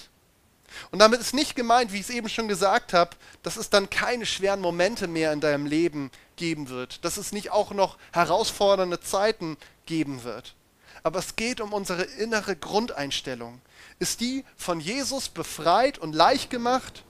Und 0.91 1.01
damit 1.01 1.21
ist 1.21 1.35
nicht 1.35 1.57
gemeint, 1.57 1.93
wie 1.93 1.97
ich 1.97 2.03
es 2.03 2.11
eben 2.11 2.29
schon 2.29 2.49
gesagt 2.49 2.93
habe, 2.93 3.17
dass 3.43 3.57
es 3.57 3.71
dann 3.71 3.91
keine 3.91 4.27
schweren 4.27 4.61
Momente 4.61 5.09
mehr 5.09 5.33
in 5.33 5.41
deinem 5.41 5.67
Leben 5.67 6.11
geben 6.37 6.69
wird, 6.69 7.05
dass 7.05 7.17
es 7.17 7.33
nicht 7.33 7.51
auch 7.51 7.73
noch 7.73 7.99
herausfordernde 8.13 9.01
Zeiten 9.01 9.57
geben 9.87 10.23
wird. 10.23 10.55
Aber 11.03 11.19
es 11.19 11.37
geht 11.37 11.61
um 11.61 11.73
unsere 11.73 12.03
innere 12.03 12.57
Grundeinstellung, 12.57 13.61
ist 13.99 14.21
die 14.21 14.45
von 14.57 14.81
Jesus 14.81 15.29
befreit 15.29 15.99
und 15.99 16.15
leicht 16.15 16.51
gemacht 16.51 17.05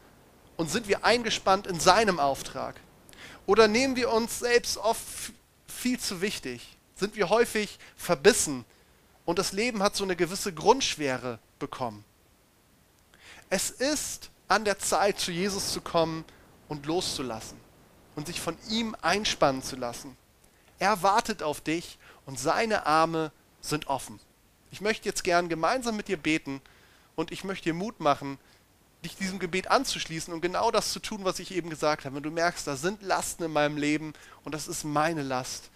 und 0.56 0.70
sind 0.70 0.88
wir 0.88 1.04
eingespannt 1.04 1.66
in 1.66 1.80
seinem 1.80 2.20
Auftrag? 2.20 2.76
Oder 3.46 3.68
nehmen 3.68 3.96
wir 3.96 4.12
uns 4.12 4.38
selbst 4.38 4.76
oft 4.76 5.32
viel 5.66 5.98
zu 5.98 6.20
wichtig, 6.20 6.76
sind 6.94 7.16
wir 7.16 7.30
häufig 7.30 7.78
verbissen 7.96 8.64
und 9.24 9.38
das 9.38 9.52
Leben 9.52 9.82
hat 9.82 9.96
so 9.96 10.04
eine 10.04 10.16
gewisse 10.16 10.52
Grundschwere 10.52 11.38
bekommen. 11.58 12.04
Es 13.48 13.70
ist 13.70 14.30
an 14.48 14.64
der 14.64 14.78
Zeit, 14.78 15.18
zu 15.18 15.32
Jesus 15.32 15.72
zu 15.72 15.80
kommen 15.80 16.24
und 16.68 16.86
loszulassen 16.86 17.58
und 18.16 18.26
sich 18.26 18.40
von 18.40 18.56
ihm 18.68 18.96
einspannen 19.02 19.62
zu 19.62 19.76
lassen. 19.76 20.16
Er 20.78 21.02
wartet 21.02 21.42
auf 21.42 21.60
dich 21.60 21.98
und 22.26 22.38
seine 22.38 22.86
Arme 22.86 23.32
sind 23.60 23.86
offen. 23.88 24.20
Ich 24.70 24.80
möchte 24.80 25.08
jetzt 25.08 25.24
gern 25.24 25.48
gemeinsam 25.48 25.96
mit 25.96 26.08
dir 26.08 26.16
beten 26.16 26.60
und 27.16 27.32
ich 27.32 27.44
möchte 27.44 27.64
dir 27.64 27.74
Mut 27.74 28.00
machen, 28.00 28.38
dich 29.04 29.16
diesem 29.16 29.38
Gebet 29.38 29.70
anzuschließen 29.70 30.32
und 30.32 30.40
genau 30.40 30.70
das 30.70 30.92
zu 30.92 31.00
tun, 31.00 31.24
was 31.24 31.38
ich 31.38 31.52
eben 31.52 31.70
gesagt 31.70 32.04
habe. 32.04 32.16
Wenn 32.16 32.22
du 32.22 32.30
merkst, 32.30 32.66
da 32.66 32.76
sind 32.76 33.02
Lasten 33.02 33.44
in 33.44 33.52
meinem 33.52 33.76
Leben 33.76 34.12
und 34.44 34.54
das 34.54 34.68
ist 34.68 34.84
meine 34.84 35.22
Last, 35.22 35.70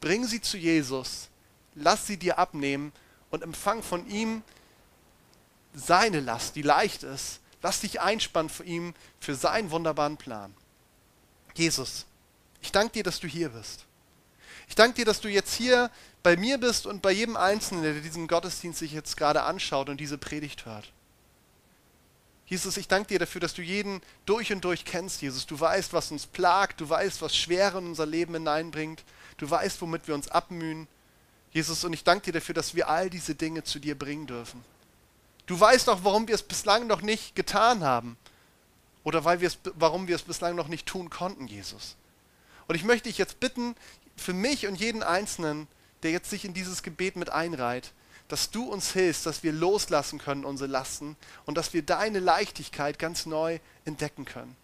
bring 0.00 0.24
sie 0.24 0.40
zu 0.40 0.56
Jesus, 0.56 1.28
lass 1.74 2.06
sie 2.06 2.16
dir 2.16 2.38
abnehmen 2.38 2.92
und 3.30 3.42
empfang 3.42 3.82
von 3.82 4.08
ihm 4.08 4.42
seine 5.74 6.20
Last, 6.20 6.56
die 6.56 6.62
leicht 6.62 7.02
ist. 7.02 7.40
Lass 7.62 7.80
dich 7.80 8.00
einspannen 8.00 8.48
für 8.48 8.64
ihm, 8.64 8.94
für 9.18 9.34
seinen 9.34 9.70
wunderbaren 9.70 10.16
Plan. 10.16 10.54
Jesus, 11.54 12.06
ich 12.60 12.70
danke 12.70 12.92
dir, 12.92 13.02
dass 13.02 13.18
du 13.18 13.26
hier 13.26 13.48
bist. 13.48 13.85
Ich 14.68 14.74
danke 14.74 14.96
dir, 14.96 15.04
dass 15.04 15.20
du 15.20 15.28
jetzt 15.28 15.54
hier 15.54 15.90
bei 16.22 16.36
mir 16.36 16.58
bist 16.58 16.86
und 16.86 17.02
bei 17.02 17.12
jedem 17.12 17.36
Einzelnen, 17.36 17.82
der 17.82 17.94
diesen 17.94 18.26
Gottesdienst 18.26 18.78
sich 18.78 18.92
jetzt 18.92 19.16
gerade 19.16 19.42
anschaut 19.42 19.88
und 19.88 19.98
diese 19.98 20.18
Predigt 20.18 20.66
hört. 20.66 20.92
Jesus, 22.46 22.76
ich 22.76 22.86
danke 22.86 23.08
dir 23.08 23.18
dafür, 23.18 23.40
dass 23.40 23.54
du 23.54 23.62
jeden 23.62 24.00
durch 24.24 24.52
und 24.52 24.64
durch 24.64 24.84
kennst, 24.84 25.20
Jesus. 25.20 25.46
Du 25.46 25.58
weißt, 25.58 25.92
was 25.92 26.12
uns 26.12 26.26
plagt, 26.26 26.80
du 26.80 26.88
weißt, 26.88 27.20
was 27.22 27.36
Schwere 27.36 27.78
in 27.78 27.86
unser 27.86 28.06
Leben 28.06 28.34
hineinbringt, 28.34 29.02
du 29.36 29.50
weißt, 29.50 29.80
womit 29.82 30.06
wir 30.06 30.14
uns 30.14 30.28
abmühen. 30.28 30.86
Jesus, 31.50 31.84
und 31.84 31.92
ich 31.92 32.04
danke 32.04 32.26
dir 32.26 32.32
dafür, 32.34 32.54
dass 32.54 32.74
wir 32.74 32.88
all 32.88 33.10
diese 33.10 33.34
Dinge 33.34 33.64
zu 33.64 33.80
dir 33.80 33.98
bringen 33.98 34.26
dürfen. 34.26 34.64
Du 35.46 35.58
weißt 35.58 35.88
auch, 35.88 36.00
warum 36.02 36.28
wir 36.28 36.34
es 36.34 36.42
bislang 36.42 36.86
noch 36.86 37.02
nicht 37.02 37.34
getan 37.34 37.82
haben 37.82 38.16
oder 39.04 39.24
weil 39.24 39.40
wir 39.40 39.48
es, 39.48 39.58
warum 39.74 40.06
wir 40.06 40.16
es 40.16 40.22
bislang 40.22 40.54
noch 40.54 40.68
nicht 40.68 40.86
tun 40.86 41.10
konnten, 41.10 41.46
Jesus. 41.46 41.96
Und 42.68 42.74
ich 42.74 42.84
möchte 42.84 43.08
dich 43.08 43.18
jetzt 43.18 43.40
bitten, 43.40 43.76
für 44.16 44.32
mich 44.32 44.66
und 44.66 44.76
jeden 44.76 45.02
Einzelnen, 45.02 45.68
der 46.02 46.10
jetzt 46.10 46.30
sich 46.30 46.44
in 46.44 46.54
dieses 46.54 46.82
Gebet 46.82 47.16
mit 47.16 47.30
einreiht, 47.30 47.92
dass 48.28 48.50
du 48.50 48.64
uns 48.64 48.92
hilfst, 48.92 49.26
dass 49.26 49.42
wir 49.42 49.52
loslassen 49.52 50.18
können 50.18 50.44
unsere 50.44 50.68
Lasten 50.68 51.16
und 51.44 51.56
dass 51.56 51.72
wir 51.72 51.82
deine 51.82 52.18
Leichtigkeit 52.18 52.98
ganz 52.98 53.26
neu 53.26 53.60
entdecken 53.84 54.24
können. 54.24 54.56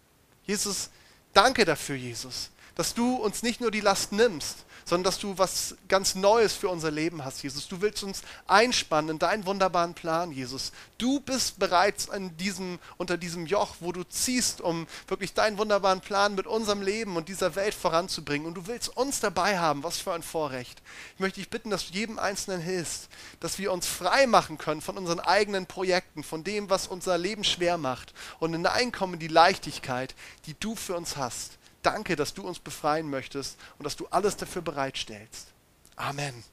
Jesus, 0.45 0.89
danke 1.33 1.63
dafür, 1.63 1.95
Jesus, 1.95 2.49
dass 2.75 2.93
du 2.93 3.15
uns 3.15 3.43
nicht 3.43 3.61
nur 3.61 3.71
die 3.71 3.81
Last 3.81 4.11
nimmst, 4.11 4.65
sondern 4.85 5.05
dass 5.05 5.19
du 5.19 5.37
was 5.37 5.75
ganz 5.87 6.15
Neues 6.15 6.53
für 6.53 6.69
unser 6.69 6.91
Leben 6.91 7.23
hast, 7.23 7.41
Jesus. 7.43 7.67
Du 7.67 7.81
willst 7.81 8.03
uns 8.03 8.21
einspannen 8.47 9.11
in 9.11 9.19
deinen 9.19 9.45
wunderbaren 9.45 9.93
Plan, 9.93 10.31
Jesus. 10.31 10.71
Du 10.97 11.19
bist 11.19 11.59
bereits 11.59 12.07
in 12.07 12.35
diesem, 12.37 12.79
unter 12.97 13.17
diesem 13.17 13.45
Joch, 13.45 13.75
wo 13.79 13.91
du 13.91 14.03
ziehst, 14.03 14.61
um 14.61 14.87
wirklich 15.07 15.33
deinen 15.33 15.57
wunderbaren 15.57 16.01
Plan 16.01 16.35
mit 16.35 16.47
unserem 16.47 16.81
Leben 16.81 17.15
und 17.15 17.29
dieser 17.29 17.55
Welt 17.55 17.73
voranzubringen. 17.73 18.47
Und 18.47 18.55
du 18.55 18.67
willst 18.67 18.95
uns 18.95 19.19
dabei 19.19 19.59
haben. 19.59 19.83
Was 19.83 19.99
für 19.99 20.13
ein 20.13 20.23
Vorrecht. 20.23 20.81
Ich 21.15 21.19
möchte 21.19 21.39
dich 21.39 21.49
bitten, 21.49 21.69
dass 21.69 21.87
du 21.87 21.93
jedem 21.93 22.19
Einzelnen 22.19 22.61
hilfst, 22.61 23.09
dass 23.39 23.59
wir 23.59 23.71
uns 23.71 23.87
frei 23.87 24.27
machen 24.27 24.57
können 24.57 24.81
von 24.81 24.97
unseren 24.97 25.19
eigenen 25.19 25.65
Projekten, 25.65 26.23
von 26.23 26.43
dem, 26.43 26.69
was 26.69 26.87
unser 26.87 27.17
Leben 27.17 27.43
schwer 27.43 27.77
macht 27.77 28.13
und 28.39 28.53
hineinkommen 28.53 29.15
in 29.15 29.19
die 29.19 29.27
Leichtigkeit, 29.27 30.15
die 30.45 30.55
du 30.59 30.75
für 30.75 30.95
uns 30.95 31.17
hast. 31.17 31.57
Danke, 31.83 32.15
dass 32.15 32.33
du 32.33 32.41
uns 32.41 32.59
befreien 32.59 33.09
möchtest 33.09 33.57
und 33.77 33.83
dass 33.83 33.95
du 33.95 34.07
alles 34.07 34.37
dafür 34.37 34.61
bereitstellst. 34.61 35.49
Amen. 35.95 36.43